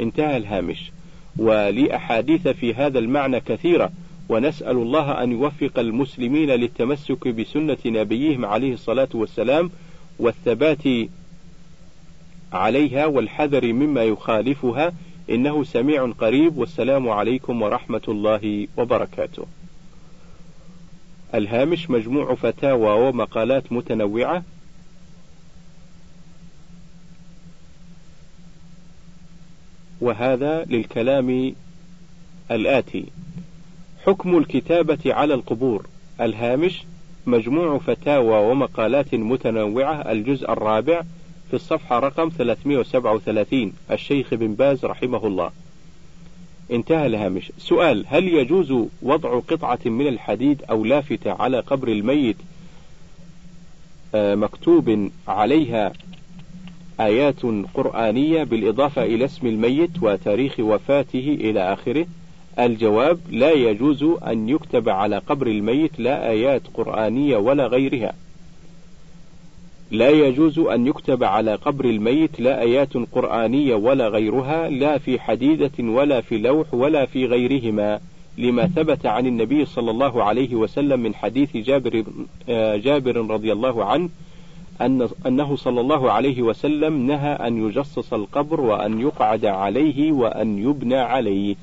انتهى 0.00 0.36
الهامش. 0.36 0.92
ولأحاديث 1.36 2.48
في 2.48 2.74
هذا 2.74 2.98
المعنى 2.98 3.40
كثيرة 3.40 3.90
ونسأل 4.28 4.76
الله 4.76 5.22
أن 5.22 5.32
يوفق 5.32 5.78
المسلمين 5.78 6.50
للتمسك 6.50 7.28
بسنة 7.28 7.78
نبيهم 7.86 8.44
عليه 8.44 8.74
الصلاة 8.74 9.08
والسلام 9.14 9.70
والثبات 10.18 10.82
عليها 12.52 13.06
والحذر 13.06 13.72
مما 13.72 14.04
يخالفها. 14.04 14.92
إنه 15.30 15.64
سميع 15.64 16.12
قريب 16.18 16.56
والسلام 16.56 17.08
عليكم 17.08 17.62
ورحمة 17.62 18.02
الله 18.08 18.66
وبركاته. 18.76 19.46
الهامش 21.34 21.90
مجموع 21.90 22.34
فتاوى 22.34 23.08
ومقالات 23.08 23.72
متنوعة. 23.72 24.42
وهذا 30.00 30.64
للكلام 30.64 31.54
الآتي. 32.50 33.04
حكم 34.06 34.38
الكتابة 34.38 35.14
على 35.14 35.34
القبور. 35.34 35.86
الهامش 36.20 36.84
مجموع 37.26 37.78
فتاوى 37.78 38.50
ومقالات 38.50 39.14
متنوعة. 39.14 39.94
الجزء 40.12 40.52
الرابع 40.52 41.02
في 41.48 41.54
الصفحة 41.54 41.98
رقم 41.98 42.28
337 42.28 43.72
الشيخ 43.90 44.34
بن 44.34 44.54
باز 44.54 44.84
رحمه 44.84 45.26
الله. 45.26 45.50
انتهى 46.70 47.06
الهامش 47.06 47.52
سؤال 47.58 48.04
هل 48.08 48.28
يجوز 48.28 48.74
وضع 49.02 49.38
قطعة 49.38 49.78
من 49.84 50.06
الحديد 50.06 50.62
أو 50.70 50.84
لافتة 50.84 51.32
على 51.32 51.60
قبر 51.60 51.88
الميت 51.88 52.36
آه، 54.14 54.34
مكتوب 54.34 55.10
عليها 55.28 55.92
آيات 57.00 57.42
قرآنية 57.74 58.44
بالإضافة 58.44 59.04
إلى 59.04 59.24
اسم 59.24 59.46
الميت 59.46 59.90
وتاريخ 60.02 60.60
وفاته 60.60 61.36
إلى 61.40 61.72
آخره؟ 61.72 62.06
الجواب 62.58 63.18
لا 63.30 63.50
يجوز 63.50 64.02
أن 64.02 64.48
يكتب 64.48 64.88
على 64.88 65.18
قبر 65.18 65.46
الميت 65.46 66.00
لا 66.00 66.30
آيات 66.30 66.62
قرآنية 66.74 67.36
ولا 67.36 67.66
غيرها. 67.66 68.12
لا 69.94 70.10
يجوز 70.10 70.58
أن 70.58 70.86
يكتب 70.86 71.24
على 71.24 71.54
قبر 71.54 71.84
الميت 71.84 72.40
لا 72.40 72.60
آيات 72.60 72.96
قرآنية 73.12 73.74
ولا 73.74 74.08
غيرها 74.08 74.68
لا 74.68 74.98
في 74.98 75.20
حديدة 75.20 75.72
ولا 75.80 76.20
في 76.20 76.38
لوح 76.38 76.74
ولا 76.74 77.06
في 77.06 77.26
غيرهما 77.26 78.00
لما 78.38 78.66
ثبت 78.66 79.06
عن 79.06 79.26
النبي 79.26 79.64
صلى 79.64 79.90
الله 79.90 80.24
عليه 80.24 80.54
وسلم 80.54 81.00
من 81.00 81.14
حديث 81.14 81.56
جابر 81.56 82.04
آه، 82.48 82.76
جابر 82.76 83.16
رضي 83.16 83.52
الله 83.52 83.84
عنه 83.84 84.08
أن 84.80 85.08
أنه 85.26 85.56
صلى 85.56 85.80
الله 85.80 86.12
عليه 86.12 86.42
وسلم 86.42 87.06
نهى 87.06 87.32
أن 87.32 87.68
يجصص 87.68 88.12
القبر 88.12 88.60
وأن 88.60 89.00
يقعد 89.00 89.44
عليه 89.44 90.12
وأن 90.12 90.58
يبنى 90.58 90.96
عليه. 90.96 91.56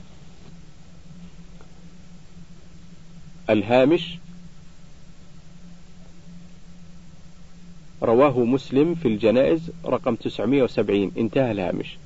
الهامش 3.50 4.18
رواه 8.04 8.40
مسلم 8.40 8.96
في 8.96 9.08
الجنائز 9.08 9.72
رقم 9.86 10.16
970 10.16 11.12
انتهى 11.18 11.52
الهامش. 11.52 11.98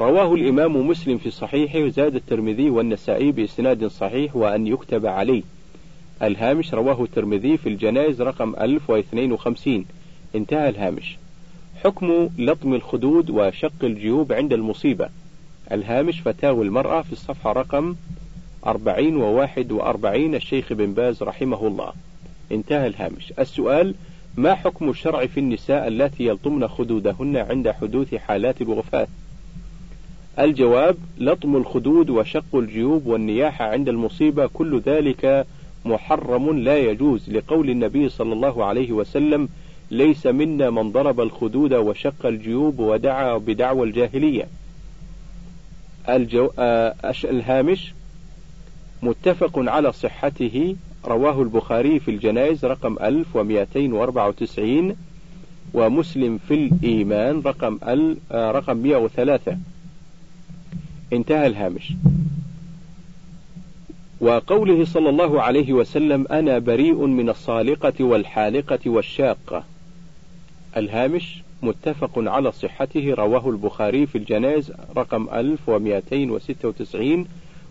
رواه 0.00 0.34
الإمام 0.34 0.88
مسلم 0.88 1.18
في 1.18 1.30
صحيحه 1.30 1.78
وزاد 1.78 2.14
الترمذي 2.14 2.70
والنسائي 2.70 3.32
بإسناد 3.32 3.86
صحيح 3.86 4.36
وأن 4.36 4.66
يكتب 4.66 5.06
عليه. 5.06 5.42
الهامش 6.22 6.74
رواه 6.74 7.04
الترمذي 7.04 7.56
في 7.56 7.68
الجنائز 7.68 8.22
رقم 8.22 8.54
1052 8.60 9.84
انتهى 10.34 10.68
الهامش. 10.68 11.16
حكم 11.84 12.28
لطم 12.38 12.74
الخدود 12.74 13.30
وشق 13.30 13.84
الجيوب 13.84 14.32
عند 14.32 14.52
المصيبة. 14.52 15.08
الهامش 15.72 16.20
فتاوى 16.20 16.66
المرأة 16.66 17.02
في 17.02 17.12
الصفحة 17.12 17.52
رقم 17.52 17.94
أربعين 18.66 19.16
وواحد 19.16 19.72
وأربعين 19.72 20.34
الشيخ 20.34 20.72
بن 20.72 20.92
باز 20.92 21.22
رحمه 21.22 21.66
الله. 21.66 21.92
انتهى 22.52 22.86
الهامش. 22.86 23.32
السؤال 23.38 23.94
ما 24.36 24.54
حكم 24.54 24.90
الشرع 24.90 25.26
في 25.26 25.40
النساء 25.40 25.88
اللاتي 25.88 26.24
يلطمن 26.26 26.68
خدودهن 26.68 27.36
عند 27.36 27.70
حدوث 27.70 28.14
حالات 28.14 28.62
الوفاة؟ 28.62 29.06
الجواب 30.38 30.96
لطم 31.18 31.56
الخدود 31.56 32.10
وشق 32.10 32.54
الجيوب 32.54 33.06
والنياحة 33.06 33.64
عند 33.64 33.88
المصيبة 33.88 34.46
كل 34.46 34.80
ذلك 34.80 35.46
محرم 35.84 36.58
لا 36.58 36.78
يجوز 36.78 37.30
لقول 37.30 37.70
النبي 37.70 38.08
صلى 38.08 38.32
الله 38.32 38.64
عليه 38.64 38.92
وسلم 38.92 39.48
ليس 39.90 40.26
منا 40.26 40.70
من 40.70 40.92
ضرب 40.92 41.20
الخدود 41.20 41.74
وشق 41.74 42.26
الجيوب 42.26 42.78
ودعا 42.78 43.38
بدعوى 43.38 43.86
الجاهلية. 43.86 44.48
الجو... 46.08 46.50
آه 46.58 46.94
الهامش 47.24 47.94
متفق 49.02 49.52
على 49.56 49.92
صحته 49.92 50.76
رواه 51.04 51.42
البخاري 51.42 51.98
في 51.98 52.10
الجنائز 52.10 52.64
رقم 52.64 52.96
1294 53.02 54.96
ومسلم 55.74 56.38
في 56.48 56.54
الإيمان 56.54 57.42
رقم 57.46 57.78
آه، 58.32 58.50
رقم 58.50 58.76
103 58.76 59.58
انتهى 61.12 61.46
الهامش. 61.46 61.92
وقوله 64.20 64.84
صلى 64.84 65.08
الله 65.08 65.42
عليه 65.42 65.72
وسلم 65.72 66.26
أنا 66.30 66.58
بريء 66.58 67.06
من 67.06 67.28
الصالقة 67.28 68.04
والحالقة 68.04 68.78
والشاقة. 68.86 69.64
الهامش 70.76 71.42
متفق 71.62 72.12
على 72.16 72.52
صحته 72.52 73.14
رواه 73.14 73.50
البخاري 73.50 74.06
في 74.06 74.18
الجنائز 74.18 74.72
رقم 74.96 75.28
1296 75.32 77.26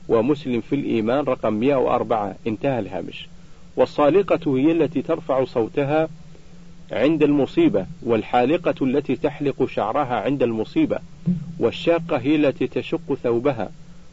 ومسلم 0.09 0.61
في 0.61 0.75
الإيمان 0.75 1.23
رقم 1.23 1.53
104 1.53 2.35
انتهى 2.47 2.79
الهامش. 2.79 3.27
والصالقة 3.75 4.57
هي 4.57 4.71
التي 4.71 5.01
ترفع 5.01 5.45
صوتها 5.45 6.09
عند 6.91 7.23
المصيبة 7.23 7.85
والحالقة 8.03 8.75
التي 8.81 9.15
تحلق 9.15 9.65
شعرها 9.65 10.15
عند 10.15 10.43
المصيبة 10.43 10.99
والشاقة 11.59 12.17
هي 12.17 12.35
التي 12.35 12.67
تشق 12.67 13.13
ثوبها. 13.23 13.69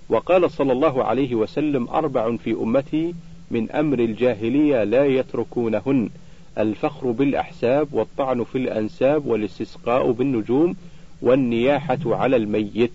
وقال 0.08 0.50
صلى 0.50 0.72
الله 0.72 1.04
عليه 1.04 1.34
وسلم 1.34 1.88
أربع 1.88 2.36
في 2.36 2.52
أمتي 2.52 3.14
من 3.50 3.70
أمر 3.70 3.98
الجاهلية 3.98 4.84
لا 4.84 5.06
يتركونهن. 5.06 6.10
الفخر 6.58 7.10
بالأحساب 7.10 7.88
والطعن 7.92 8.44
في 8.44 8.58
الأنساب 8.58 9.26
والاستسقاء 9.26 10.10
بالنجوم 10.10 10.76
والنياحة 11.22 11.98
على 12.06 12.36
الميت. 12.36 12.92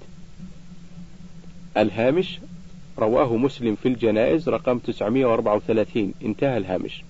الهامش 1.78 2.40
رواه 3.00 3.38
مسلم 3.38 3.76
في 3.76 3.88
الجنائز 3.88 4.50
رقم 4.50 4.78
934 4.78 6.14
انتهى 6.26 6.58
الهامش. 6.58 7.04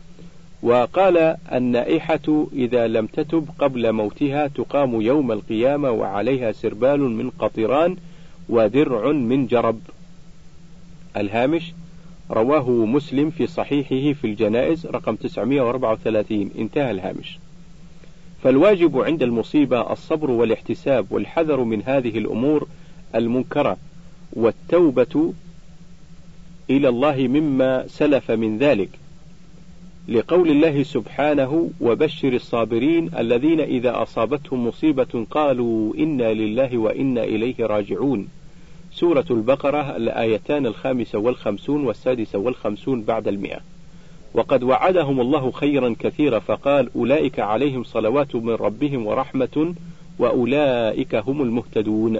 وقال 0.63 1.38
النائحة 1.54 2.47
إذا 2.54 2.88
لم 2.88 3.06
تتب 3.06 3.47
قبل 3.60 3.91
موتها 3.91 4.47
تقام 4.47 5.02
يوم 5.02 5.32
القيامة 5.32 5.91
وعليها 5.91 6.52
سربال 6.52 6.99
من 6.99 7.30
قطران 7.30 7.95
ودرع 8.49 9.12
من 9.12 9.47
جرب. 9.47 9.80
الهامش 11.17 11.73
رواه 12.32 12.69
مسلم 12.69 13.30
في 13.30 13.47
صحيحه 13.47 14.19
في 14.19 14.28
الجنائز 14.28 14.86
رقم 14.86 15.15
934 15.15 16.52
انتهى 16.58 16.91
الهامش. 16.91 17.39
فالواجب 18.43 18.99
عند 18.99 19.23
المصيبة 19.23 19.91
الصبر 19.91 20.32
والاحتساب 20.32 21.06
والحذر 21.12 21.63
من 21.63 21.82
هذه 21.86 22.17
الأمور 22.17 22.67
المنكرة 23.15 23.78
والتوبة 24.34 25.34
إلى 26.70 26.89
الله 26.89 27.28
مما 27.28 27.88
سلف 27.88 28.32
من 28.32 28.57
ذلك. 28.57 28.89
لقول 30.07 30.49
الله 30.49 30.84
سبحانه 30.84 31.70
وبشر 31.82 32.34
الصابرين 32.34 33.09
الذين 33.17 33.59
إذا 33.59 34.01
أصابتهم 34.01 34.67
مصيبة 34.67 35.26
قالوا 35.32 35.95
إنا 35.95 36.34
لله 36.34 36.78
وإنا 36.78 37.24
إليه 37.24 37.55
راجعون. 37.59 38.28
سورة 38.91 39.26
البقرة 39.32 39.95
الآيتان 39.95 40.65
الخامسة 40.65 41.20
والخمسون 41.20 41.86
والسادسة 41.86 42.39
والخمسون 42.39 43.01
بعد 43.01 43.28
المئة. 43.28 43.59
وقد 44.34 44.63
وعدهم 44.63 45.22
الله 45.22 45.51
خيرا 45.51 45.95
كثيرا 45.99 46.39
فقال 46.39 46.89
أولئك 46.95 47.39
عليهم 47.39 47.84
صلوات 47.84 48.36
من 48.36 48.53
ربهم 48.53 49.07
ورحمة 49.07 49.74
وأولئك 50.20 51.15
هم 51.15 51.41
المهتدون. 51.41 52.20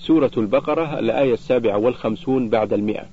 سورة 0.00 0.30
البقرة 0.36 0.98
الآية 0.98 1.34
السابعة 1.34 1.78
والخمسون 1.78 2.48
بعد 2.48 2.72
المئة. 2.72 3.04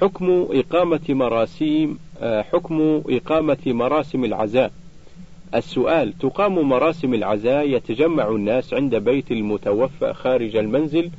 حكم 0.00 0.46
إقامة 0.50 1.00
مراسيم 1.08 1.98
آه، 2.20 2.42
حكم 2.42 3.02
إقامة 3.08 3.58
مراسم 3.66 4.24
العزاء. 4.24 4.72
السؤال 5.54 6.18
تقام 6.18 6.68
مراسم 6.68 7.14
العزاء 7.14 7.68
يتجمع 7.68 8.28
الناس 8.28 8.74
عند 8.74 8.94
بيت 8.94 9.32
المتوفى 9.32 10.12
خارج 10.12 10.56
المنزل 10.56 11.10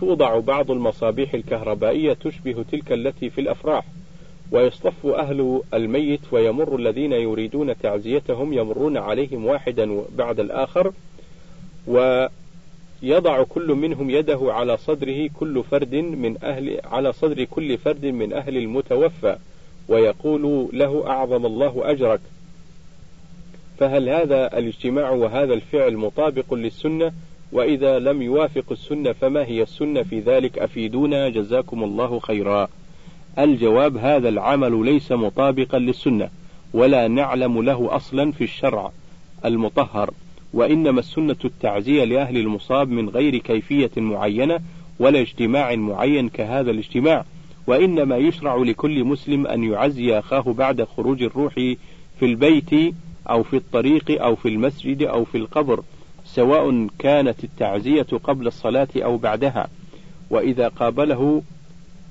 توضع 0.00 0.38
بعض 0.38 0.70
المصابيح 0.70 1.34
الكهربائية 1.34 2.12
تشبه 2.12 2.64
تلك 2.72 2.92
التي 2.92 3.30
في 3.30 3.40
الأفراح 3.40 3.84
ويصطف 4.50 5.06
أهل 5.06 5.62
الميت 5.74 6.20
ويمر 6.32 6.76
الذين 6.76 7.12
يريدون 7.12 7.78
تعزيتهم 7.78 8.52
يمرون 8.52 8.96
عليهم 8.96 9.46
واحدا 9.46 10.02
بعد 10.16 10.40
الآخر 10.40 10.92
ويضع 11.86 13.42
كل 13.42 13.74
منهم 13.74 14.10
يده 14.10 14.38
على 14.42 14.76
صدره 14.76 15.28
كل 15.40 15.64
فرد 15.70 15.94
من 15.94 16.36
أهل 16.44 16.80
على 16.84 17.12
صدر 17.12 17.44
كل 17.44 17.78
فرد 17.78 18.06
من 18.06 18.32
أهل 18.32 18.56
المتوفى 18.56 19.36
ويقول 19.88 20.68
له 20.72 21.06
أعظم 21.06 21.46
الله 21.46 21.90
أجرك. 21.90 22.20
فهل 23.78 24.08
هذا 24.08 24.58
الاجتماع 24.58 25.10
وهذا 25.10 25.54
الفعل 25.54 25.96
مطابق 25.96 26.54
للسنة؟ 26.54 27.12
وإذا 27.52 27.98
لم 27.98 28.22
يوافق 28.22 28.64
السنة 28.72 29.12
فما 29.12 29.44
هي 29.44 29.62
السنة 29.62 30.02
في 30.02 30.20
ذلك؟ 30.20 30.58
أفيدونا؟ 30.58 31.28
جزاكم 31.28 31.84
الله 31.84 32.18
خيرا. 32.18 32.68
الجواب 33.38 33.96
هذا 33.96 34.28
العمل 34.28 34.84
ليس 34.84 35.12
مطابقا 35.12 35.78
للسنة 35.78 36.30
ولا 36.72 37.08
نعلم 37.08 37.62
له 37.62 37.96
أصلا 37.96 38.32
في 38.32 38.44
الشرع 38.44 38.92
المطهر. 39.44 40.10
وإنما 40.54 41.00
السنة 41.00 41.36
التعزية 41.44 42.04
لأهل 42.04 42.36
المصاب 42.36 42.88
من 42.88 43.08
غير 43.08 43.36
كيفية 43.36 43.90
معينة 43.96 44.60
ولا 44.98 45.20
اجتماع 45.20 45.74
معين 45.74 46.28
كهذا 46.28 46.70
الاجتماع 46.70 47.24
وإنما 47.66 48.16
يشرع 48.16 48.56
لكل 48.56 49.04
مسلم 49.04 49.46
أن 49.46 49.64
يعزي 49.64 50.18
أخاه 50.18 50.40
بعد 50.40 50.84
خروج 50.84 51.22
الروح 51.22 51.54
في 52.18 52.22
البيت 52.22 52.94
أو 53.30 53.42
في 53.42 53.56
الطريق 53.56 54.22
أو 54.22 54.36
في 54.36 54.48
المسجد 54.48 55.02
أو 55.02 55.24
في 55.24 55.38
القبر 55.38 55.82
سواء 56.24 56.86
كانت 56.98 57.44
التعزية 57.44 58.06
قبل 58.24 58.46
الصلاة 58.46 58.88
أو 58.96 59.16
بعدها. 59.16 59.68
وإذا 60.30 60.68
قابله 60.68 61.42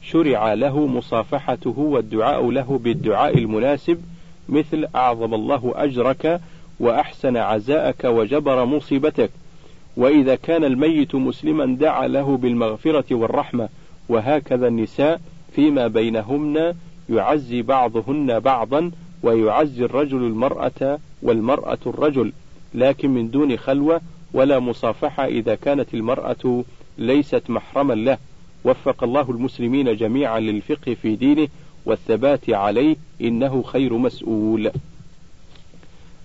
شرع 0.01 0.53
له 0.53 0.87
مصافحته 0.87 1.79
والدعاء 1.79 2.51
له 2.51 2.79
بالدعاء 2.83 3.37
المناسب 3.37 4.01
مثل 4.49 4.87
أعظم 4.95 5.33
الله 5.33 5.73
أجرك 5.75 6.41
وأحسن 6.79 7.37
عزاءك 7.37 8.03
وجبر 8.03 8.65
مصيبتك. 8.65 9.29
وإذا 9.97 10.35
كان 10.35 10.63
الميت 10.63 11.15
مسلما 11.15 11.65
دعا 11.65 12.07
له 12.07 12.37
بالمغفرة 12.37 13.15
والرحمة 13.15 13.69
وهكذا 14.09 14.67
النساء 14.67 15.21
فيما 15.55 15.87
بينهن 15.87 16.73
يعزي 17.09 17.61
بعضهن 17.61 18.39
بعضا 18.39 18.91
ويعزي 19.23 19.85
الرجل 19.85 20.17
المرأة 20.17 20.99
والمرأة 21.21 21.77
الرجل. 21.85 22.31
لكن 22.73 23.09
من 23.09 23.31
دون 23.31 23.57
خلوة 23.57 24.01
ولا 24.33 24.59
مصافحة 24.59 25.25
إذا 25.25 25.55
كانت 25.55 25.93
المرأة 25.93 26.63
ليست 26.97 27.49
محرما 27.49 27.93
له. 27.93 28.17
وفق 28.65 29.03
الله 29.03 29.31
المسلمين 29.31 29.95
جميعا 29.95 30.39
للفقه 30.39 30.93
في 30.93 31.15
دينه 31.15 31.47
والثبات 31.85 32.49
عليه 32.49 32.95
إنه 33.21 33.61
خير 33.61 33.93
مسؤول. 33.97 34.71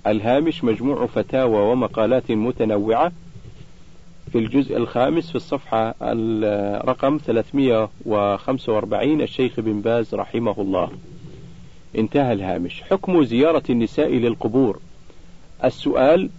الهامش 0.07 0.65
مجموع 0.65 1.07
فتاوى 1.07 1.73
ومقالات 1.73 2.31
متنوعة 2.31 3.13
في 4.33 4.39
الجزء 4.39 4.77
الخامس 4.77 5.29
في 5.31 5.37
الصفحة 5.37 5.95
الرقم 6.03 7.19
345 7.27 9.21
الشيخ 9.21 9.61
بن 9.61 9.81
باز 9.81 10.15
رحمه 10.15 10.55
الله. 10.59 10.91
انتهى 11.99 12.33
الهامش. 12.33 12.83
حكم 12.83 13.25
زيارة 13.25 13.63
النساء 13.71 14.09
للقبور. 14.11 14.81
السؤال 15.65 16.31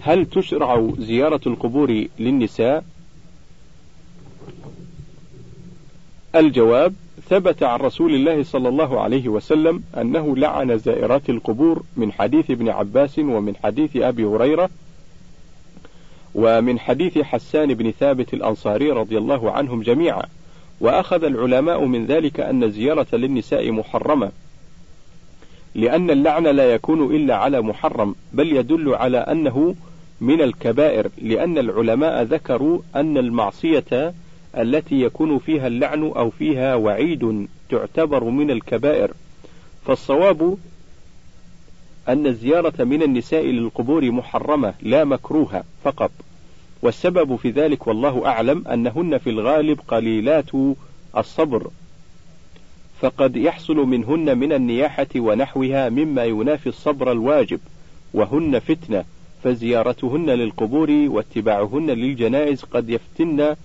هل 0.00 0.26
تشرع 0.26 0.90
زيارة 0.98 1.40
القبور 1.46 2.06
للنساء؟ 2.18 2.84
الجواب 6.34 6.94
ثبت 7.28 7.62
عن 7.62 7.78
رسول 7.78 8.14
الله 8.14 8.42
صلى 8.42 8.68
الله 8.68 9.00
عليه 9.00 9.28
وسلم 9.28 9.82
أنه 9.96 10.36
لعن 10.36 10.78
زائرات 10.78 11.30
القبور 11.30 11.82
من 11.96 12.12
حديث 12.12 12.50
ابن 12.50 12.68
عباس 12.68 13.18
ومن 13.18 13.56
حديث 13.56 13.96
أبي 13.96 14.24
هريرة 14.24 14.70
ومن 16.34 16.78
حديث 16.78 17.18
حسان 17.18 17.74
بن 17.74 17.90
ثابت 17.90 18.34
الأنصاري 18.34 18.90
رضي 18.90 19.18
الله 19.18 19.50
عنهم 19.50 19.82
جميعا. 19.82 20.22
وأخذ 20.80 21.24
العلماء 21.24 21.84
من 21.84 22.06
ذلك 22.06 22.40
أن 22.40 22.64
الزيارة 22.64 23.06
للنساء 23.12 23.70
محرمة 23.70 24.30
لأن 25.74 26.10
اللعن 26.10 26.46
لا 26.46 26.74
يكون 26.74 27.14
إلا 27.14 27.36
على 27.36 27.60
محرم 27.60 28.14
بل 28.32 28.52
يدل 28.52 28.94
على 28.94 29.18
أنه 29.18 29.74
من 30.20 30.40
الكبائر 30.40 31.08
لأن 31.22 31.58
العلماء 31.58 32.22
ذكروا 32.22 32.80
أن 32.96 33.18
المعصية 33.18 34.14
التي 34.58 35.00
يكون 35.00 35.38
فيها 35.38 35.66
اللعن 35.66 36.02
أو 36.02 36.30
فيها 36.30 36.74
وعيد 36.74 37.48
تعتبر 37.70 38.24
من 38.24 38.50
الكبائر. 38.50 39.10
فالصواب 39.86 40.56
أن 42.08 42.26
الزيارة 42.26 42.84
من 42.84 43.02
النساء 43.02 43.44
للقبور 43.44 44.10
محرمة 44.10 44.74
لا 44.82 45.04
مكروهة 45.04 45.64
فقط. 45.84 46.10
والسبب 46.82 47.36
في 47.36 47.50
ذلك 47.50 47.86
والله 47.86 48.26
أعلم 48.26 48.68
أنهن 48.68 49.18
في 49.18 49.30
الغالب 49.30 49.80
قليلات 49.88 50.50
الصبر. 51.16 51.70
فقد 53.00 53.36
يحصل 53.36 53.76
منهن 53.76 54.38
من 54.38 54.52
النياحة 54.52 55.06
ونحوها 55.16 55.88
مما 55.88 56.24
ينافي 56.24 56.68
الصبر 56.68 57.12
الواجب 57.12 57.60
وهن 58.14 58.58
فتنة. 58.58 59.04
فزيارتهن 59.44 60.30
للقبور 60.30 60.90
واتباعهن 60.90 61.90
للجنائز 61.90 62.62
قد 62.62 62.90
يفتن 62.90 63.56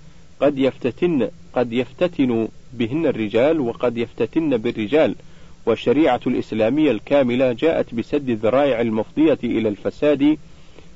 قد 0.44 0.60
يفتتن 0.60 1.30
قد 1.54 1.74
يفتتن 1.74 2.48
بهن 2.74 3.06
الرجال 3.06 3.60
وقد 3.60 3.98
يفتتن 3.98 4.58
بالرجال 4.58 5.16
والشريعة 5.66 6.20
الإسلامية 6.28 6.92
الكاملة 6.92 7.52
جاءت 7.52 7.96
بسد 7.96 8.30
الذرائع 8.30 8.82
المفضية 8.82 9.38
إلى 9.44 9.70
الفساد 9.70 10.38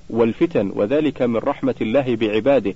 والفتن 0.09 0.71
وذلك 0.75 1.21
من 1.21 1.37
رحمة 1.37 1.75
الله 1.81 2.15
بعباده. 2.15 2.73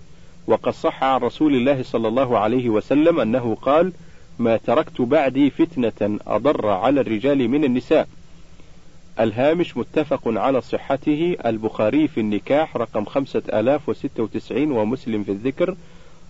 وقد 0.47 0.73
صح 0.73 1.03
عن 1.03 1.19
رسول 1.19 1.55
الله 1.55 1.83
صلى 1.83 2.07
الله 2.07 2.37
عليه 2.37 2.69
وسلم 2.69 3.19
أنه 3.19 3.57
قال 3.61 3.93
ما 4.39 4.57
تركت 4.57 5.01
بعدي 5.01 5.49
فتنة 5.49 6.19
أضر 6.27 6.67
على 6.67 7.01
الرجال 7.01 7.47
من 7.47 7.63
النساء. 7.63 8.07
الهامش 9.19 9.77
متفق 9.77 10.21
على 10.25 10.61
صحته 10.61 11.37
البخاري 11.45 12.07
في 12.07 12.19
النكاح 12.19 12.77
رقم 12.77 13.05
خمسة 13.05 13.41
آلاف 13.53 13.89
وستة 13.89 14.23
وتسعين 14.23 14.71
ومسلم 14.71 15.23
في 15.23 15.31
الذكر 15.31 15.75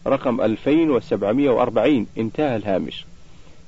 رقم 0.08 0.42
2740 0.42 2.08
انتهى 2.18 2.56
الهامش. 2.56 3.06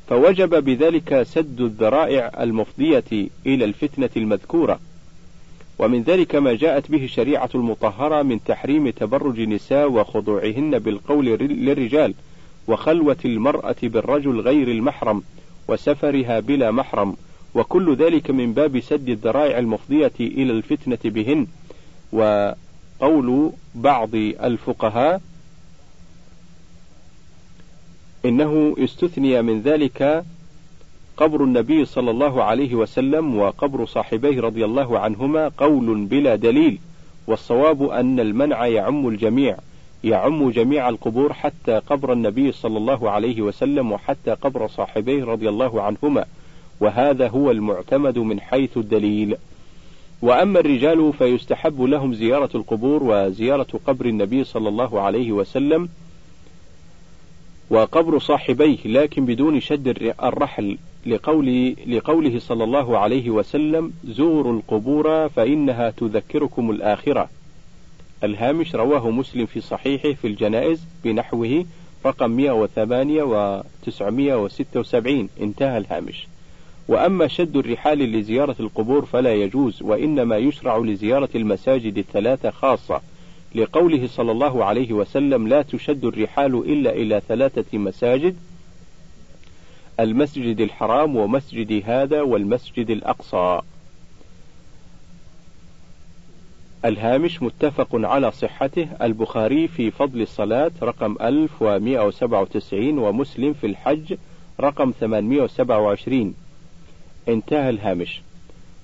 فوجب 0.09 0.63
بذلك 0.63 1.23
سد 1.23 1.61
الذرائع 1.61 2.31
المفضية 2.43 3.03
إلى 3.45 3.65
الفتنة 3.65 4.09
المذكورة. 4.17 4.79
ومن 5.79 6.01
ذلك 6.01 6.36
ما 6.36 6.53
جاءت 6.53 6.91
به 6.91 7.03
الشريعة 7.03 7.49
المطهرة 7.55 8.21
من 8.21 8.43
تحريم 8.43 8.89
تبرج 8.89 9.39
النساء 9.39 9.91
وخضوعهن 9.91 10.79
بالقول 10.79 11.25
للرجال 11.39 12.13
وخلوة 12.67 13.17
المرأة 13.25 13.75
بالرجل 13.84 14.39
غير 14.39 14.67
المحرم 14.67 15.23
وسفرها 15.67 16.39
بلا 16.39 16.71
محرم. 16.71 17.15
وكل 17.55 17.95
ذلك 17.95 18.31
من 18.31 18.53
باب 18.53 18.79
سد 18.79 19.09
الذرائع 19.09 19.59
المفضية 19.59 20.11
إلى 20.19 20.51
الفتنة 20.51 20.99
بهن. 21.05 21.47
وقول 22.11 23.51
بعض 23.75 24.15
الفقهاء 24.15 25.21
إنه 28.26 28.76
استثني 28.80 29.41
من 29.41 29.61
ذلك 29.61 30.26
قبر 31.17 31.43
النبي 31.43 31.86
صلى 31.86 32.11
الله 32.11 32.43
عليه 32.43 32.76
وسلم 32.76 33.38
وقبر 33.39 33.86
صاحبيه 33.86 34.41
رضي 34.41 34.65
الله 34.65 34.99
عنهما 34.99 35.47
قول 35.57 36.05
بلا 36.05 36.36
دليل 36.36 36.80
والصواب 37.28 37.84
أن 37.84 38.19
المنع 38.19 38.65
يعم 38.65 39.07
الجميع 39.07 39.57
يعم 40.03 40.49
جميع 40.49 40.89
القبور 40.89 41.34
حتى 41.34 41.80
قبر 41.89 42.13
النبي 42.13 42.51
صلى 42.51 42.78
الله 42.78 43.09
عليه 43.11 43.41
وسلم 43.41 43.91
وحتى 43.91 44.32
قبر 44.32 44.67
صاحبيه 44.67 45.26
رضي 45.26 45.49
الله 45.49 45.82
عنهما 45.82 46.26
وهذا 46.80 47.28
هو 47.28 47.51
المعتمد 47.51 48.17
من 48.17 48.39
حيث 48.39 48.78
الدليل. 48.78 49.38
وأما 50.21 50.59
الرجال 50.59 51.13
فيستحب 51.13 51.82
لهم 51.82 52.13
زيارة 52.13 52.49
القبور 52.55 53.03
وزيارة 53.03 53.67
قبر 53.88 54.05
النبي 54.05 54.43
صلى 54.43 54.69
الله 54.69 55.01
عليه 55.01 55.32
وسلم 55.32 55.89
وقبر 57.70 58.20
صاحبيه 58.20 58.78
لكن 58.86 59.26
بدون 59.26 59.59
شد 59.59 59.88
الرحل 60.24 60.78
لقول 61.05 61.76
لقوله 61.88 62.39
صلى 62.39 62.64
الله 62.64 62.97
عليه 62.97 63.30
وسلم 63.30 63.93
زوروا 64.05 64.53
القبور 64.53 65.30
فإنها 65.30 65.89
تذكركم 65.89 66.72
الآخرة. 66.72 67.30
الهامش 68.24 68.76
رواه 68.76 69.09
مسلم 69.09 69.45
في 69.45 69.61
صحيحه 69.61 70.14
في 70.14 70.28
الجنائز 70.28 70.86
بنحوه 71.03 71.66
رقم 72.05 72.32
108 72.32 73.24
و 73.24 73.61
976 73.86 75.30
انتهى 75.41 75.78
الهامش. 75.78 76.28
وأما 76.88 77.28
شد 77.28 77.57
الرحال 77.57 77.99
لزيارة 77.99 78.55
القبور 78.59 79.05
فلا 79.05 79.34
يجوز 79.34 79.82
وإنما 79.82 80.38
يشرع 80.38 80.78
لزيارة 80.78 81.30
المساجد 81.36 81.97
الثلاثة 81.97 82.51
خاصة. 82.51 83.01
لقوله 83.56 84.08
صلى 84.08 84.32
الله 84.32 84.66
عليه 84.66 84.93
وسلم 84.93 85.47
لا 85.47 85.62
تشد 85.62 86.06
الرحال 86.06 86.56
إلا 86.56 86.93
إلى 86.93 87.22
ثلاثة 87.28 87.78
مساجد 87.78 88.36
المسجد 89.99 90.62
الحرام 90.62 91.16
ومسجد 91.16 91.84
هذا 91.86 92.22
والمسجد 92.22 92.89
الأقصى. 92.89 93.62
الهامش 96.86 97.41
متفق 97.41 97.88
على 97.93 98.32
صحته 98.32 98.88
البخاري 99.01 99.68
في 99.68 99.91
فضل 99.91 100.22
الصلاة 100.22 100.72
رقم 100.84 101.18
1197 101.22 102.97
ومسلم 102.99 103.54
في 103.54 103.68
الحج 103.68 104.16
رقم 104.60 104.91
827 104.99 106.34
انتهى 107.28 107.70
الهامش. 107.70 108.22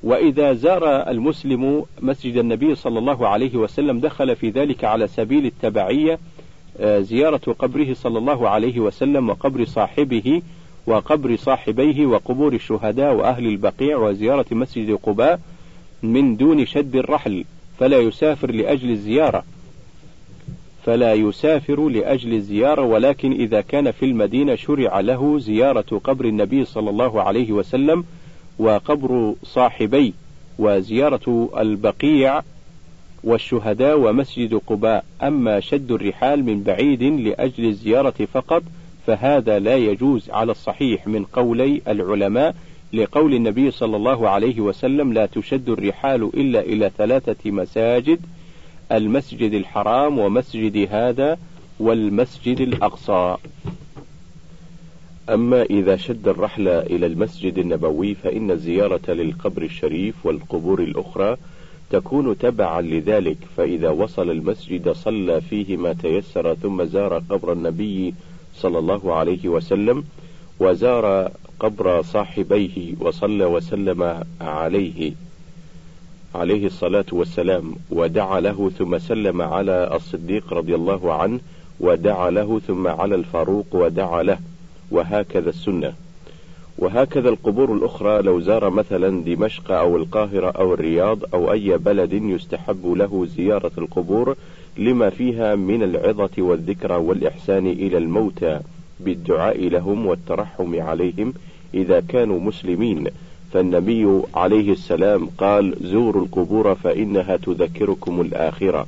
وإذا 0.03 0.53
زار 0.53 1.09
المسلم 1.09 1.85
مسجد 2.01 2.37
النبي 2.37 2.75
صلى 2.75 2.99
الله 2.99 3.27
عليه 3.27 3.55
وسلم 3.55 3.99
دخل 3.99 4.35
في 4.35 4.49
ذلك 4.49 4.83
على 4.83 5.07
سبيل 5.07 5.45
التبعية 5.45 6.19
آه، 6.79 6.99
زيارة 6.99 7.55
قبره 7.59 7.93
صلى 7.93 8.17
الله 8.17 8.49
عليه 8.49 8.79
وسلم 8.79 9.29
وقبر 9.29 9.65
صاحبه 9.65 10.41
وقبر 10.87 11.35
صاحبيه 11.35 12.05
وقبور 12.05 12.53
الشهداء 12.53 13.15
وأهل 13.15 13.47
البقيع 13.47 13.97
وزيارة 13.97 14.45
مسجد 14.51 14.99
قباء 15.03 15.39
من 16.03 16.35
دون 16.35 16.65
شد 16.65 16.95
الرحل 16.95 17.45
فلا 17.79 17.97
يسافر 17.97 18.51
لأجل 18.51 18.89
الزيارة. 18.89 19.43
فلا 20.85 21.13
يسافر 21.13 21.89
لأجل 21.89 22.33
الزيارة 22.33 22.81
ولكن 22.81 23.31
إذا 23.31 23.61
كان 23.61 23.91
في 23.91 24.05
المدينة 24.05 24.55
شرع 24.55 24.99
له 24.99 25.39
زيارة 25.39 26.01
قبر 26.03 26.25
النبي 26.25 26.65
صلى 26.65 26.89
الله 26.89 27.21
عليه 27.21 27.51
وسلم 27.51 28.03
وقبر 28.59 29.33
صاحبي 29.43 30.13
وزيارة 30.59 31.49
البقيع 31.57 32.41
والشهداء 33.23 33.99
ومسجد 33.99 34.53
قباء. 34.67 35.05
أما 35.23 35.59
شد 35.59 35.91
الرحال 35.91 36.43
من 36.45 36.63
بعيد 36.63 37.03
لأجل 37.03 37.65
الزيارة 37.65 38.27
فقط 38.33 38.63
فهذا 39.07 39.59
لا 39.59 39.75
يجوز 39.75 40.29
على 40.29 40.51
الصحيح 40.51 41.07
من 41.07 41.23
قولي 41.23 41.81
العلماء 41.87 42.55
لقول 42.93 43.33
النبي 43.33 43.71
صلى 43.71 43.95
الله 43.95 44.29
عليه 44.29 44.59
وسلم 44.59 45.13
لا 45.13 45.25
تشد 45.25 45.69
الرحال 45.69 46.23
إلا 46.33 46.59
إلى 46.59 46.91
ثلاثة 46.97 47.51
مساجد 47.51 48.19
المسجد 48.91 49.53
الحرام 49.53 50.19
ومسجد 50.19 50.87
هذا 50.91 51.37
والمسجد 51.79 52.61
الأقصى. 52.61 53.37
أما 55.33 55.61
إذا 55.63 55.95
شد 55.95 56.27
الرحل 56.27 56.67
إلى 56.67 57.05
المسجد 57.05 57.57
النبوي 57.57 58.15
فإن 58.15 58.51
الزيارة 58.51 59.11
للقبر 59.11 59.61
الشريف 59.61 60.25
والقبور 60.25 60.79
الأخرى 60.81 61.37
تكون 61.89 62.37
تبعا 62.37 62.81
لذلك 62.81 63.37
فإذا 63.57 63.89
وصل 63.89 64.29
المسجد 64.29 64.89
صلى 64.89 65.41
فيه 65.41 65.77
ما 65.77 65.93
تيسر 65.93 66.53
ثم 66.55 66.83
زار 66.83 67.17
قبر 67.29 67.53
النبي 67.53 68.13
صلى 68.55 68.79
الله 68.79 69.13
عليه 69.15 69.49
وسلم 69.49 70.03
وزار 70.59 71.31
قبر 71.59 72.01
صاحبيه 72.01 72.93
وصلى 72.99 73.45
وسلم 73.45 74.23
عليه 74.41 75.11
عليه 76.35 76.65
الصلاة 76.65 77.05
والسلام 77.11 77.75
ودعا 77.91 78.39
له 78.39 78.71
ثم 78.77 78.97
سلم 78.97 79.41
على 79.41 79.95
الصديق 79.95 80.53
رضي 80.53 80.75
الله 80.75 81.13
عنه 81.13 81.39
ودعا 81.79 82.29
له 82.29 82.59
ثم 82.67 82.87
على 82.87 83.15
الفاروق 83.15 83.65
ودعا 83.71 84.23
له 84.23 84.39
وهكذا 84.91 85.49
السنة. 85.49 85.93
وهكذا 86.77 87.29
القبور 87.29 87.73
الأخرى 87.73 88.21
لو 88.21 88.39
زار 88.39 88.69
مثلا 88.69 89.23
دمشق 89.23 89.71
أو 89.71 89.97
القاهرة 89.97 90.49
أو 90.49 90.73
الرياض 90.73 91.19
أو 91.33 91.51
أي 91.51 91.77
بلد 91.77 92.13
يستحب 92.13 92.93
له 92.95 93.25
زيارة 93.25 93.71
القبور 93.77 94.35
لما 94.77 95.09
فيها 95.09 95.55
من 95.55 95.83
العظة 95.83 96.29
والذكرى 96.37 96.95
والإحسان 96.95 97.67
إلى 97.67 97.97
الموتى 97.97 98.59
بالدعاء 98.99 99.67
لهم 99.67 100.05
والترحم 100.05 100.81
عليهم 100.81 101.33
إذا 101.73 101.99
كانوا 101.99 102.39
مسلمين. 102.39 103.07
فالنبي 103.53 104.21
عليه 104.35 104.71
السلام 104.71 105.29
قال 105.37 105.75
زوروا 105.81 106.23
القبور 106.23 106.75
فإنها 106.75 107.37
تذكركم 107.37 108.21
الآخرة. 108.21 108.87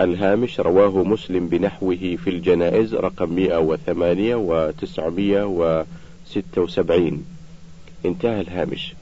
الهامش 0.00 0.60
رواه 0.60 1.04
مسلم 1.04 1.48
بنحوه 1.48 1.96
في 1.96 2.30
الجنائز 2.30 2.94
رقم 2.94 3.32
108 3.32 4.34
و 4.34 4.70
976 4.70 7.24
انتهى 8.06 8.40
الهامش. 8.40 8.94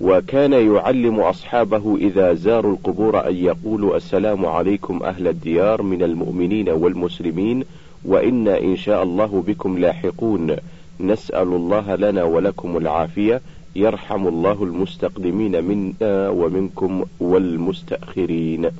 وكان 0.00 0.52
يعلم 0.52 1.20
أصحابه 1.20 1.96
إذا 1.96 2.34
زاروا 2.34 2.72
القبور 2.72 3.28
أن 3.28 3.36
يقولوا 3.36 3.96
السلام 3.96 4.46
عليكم 4.46 5.02
أهل 5.02 5.28
الديار 5.28 5.82
من 5.82 6.02
المؤمنين 6.02 6.68
والمسلمين 6.68 7.64
وإنا 8.04 8.60
إن 8.60 8.76
شاء 8.76 9.02
الله 9.02 9.44
بكم 9.46 9.78
لاحقون. 9.78 10.56
نسأل 11.00 11.48
الله 11.48 11.94
لنا 11.94 12.24
ولكم 12.24 12.76
العافية. 12.76 13.40
يرحم 13.76 14.28
الله 14.28 14.64
المستقدمين 14.64 15.64
منا 15.64 16.28
ومنكم 16.28 17.04
والمستأخرين. 17.20 18.70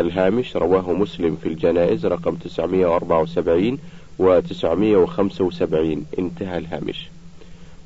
الهامش 0.00 0.56
رواه 0.56 0.92
مسلم 0.92 1.36
في 1.42 1.48
الجنائز 1.48 2.06
رقم 2.06 2.34
974 2.34 3.78
و 4.18 4.40
975 4.40 6.04
انتهى 6.18 6.58
الهامش. 6.58 7.08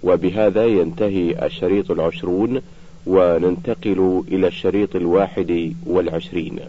وبهذا 0.02 0.66
ينتهي 0.66 1.46
الشريط 1.46 1.90
العشرون 1.90 2.60
وننتقل 3.06 4.22
إلى 4.28 4.46
الشريط 4.46 4.96
الواحد 4.96 5.74
والعشرين. 5.86 6.60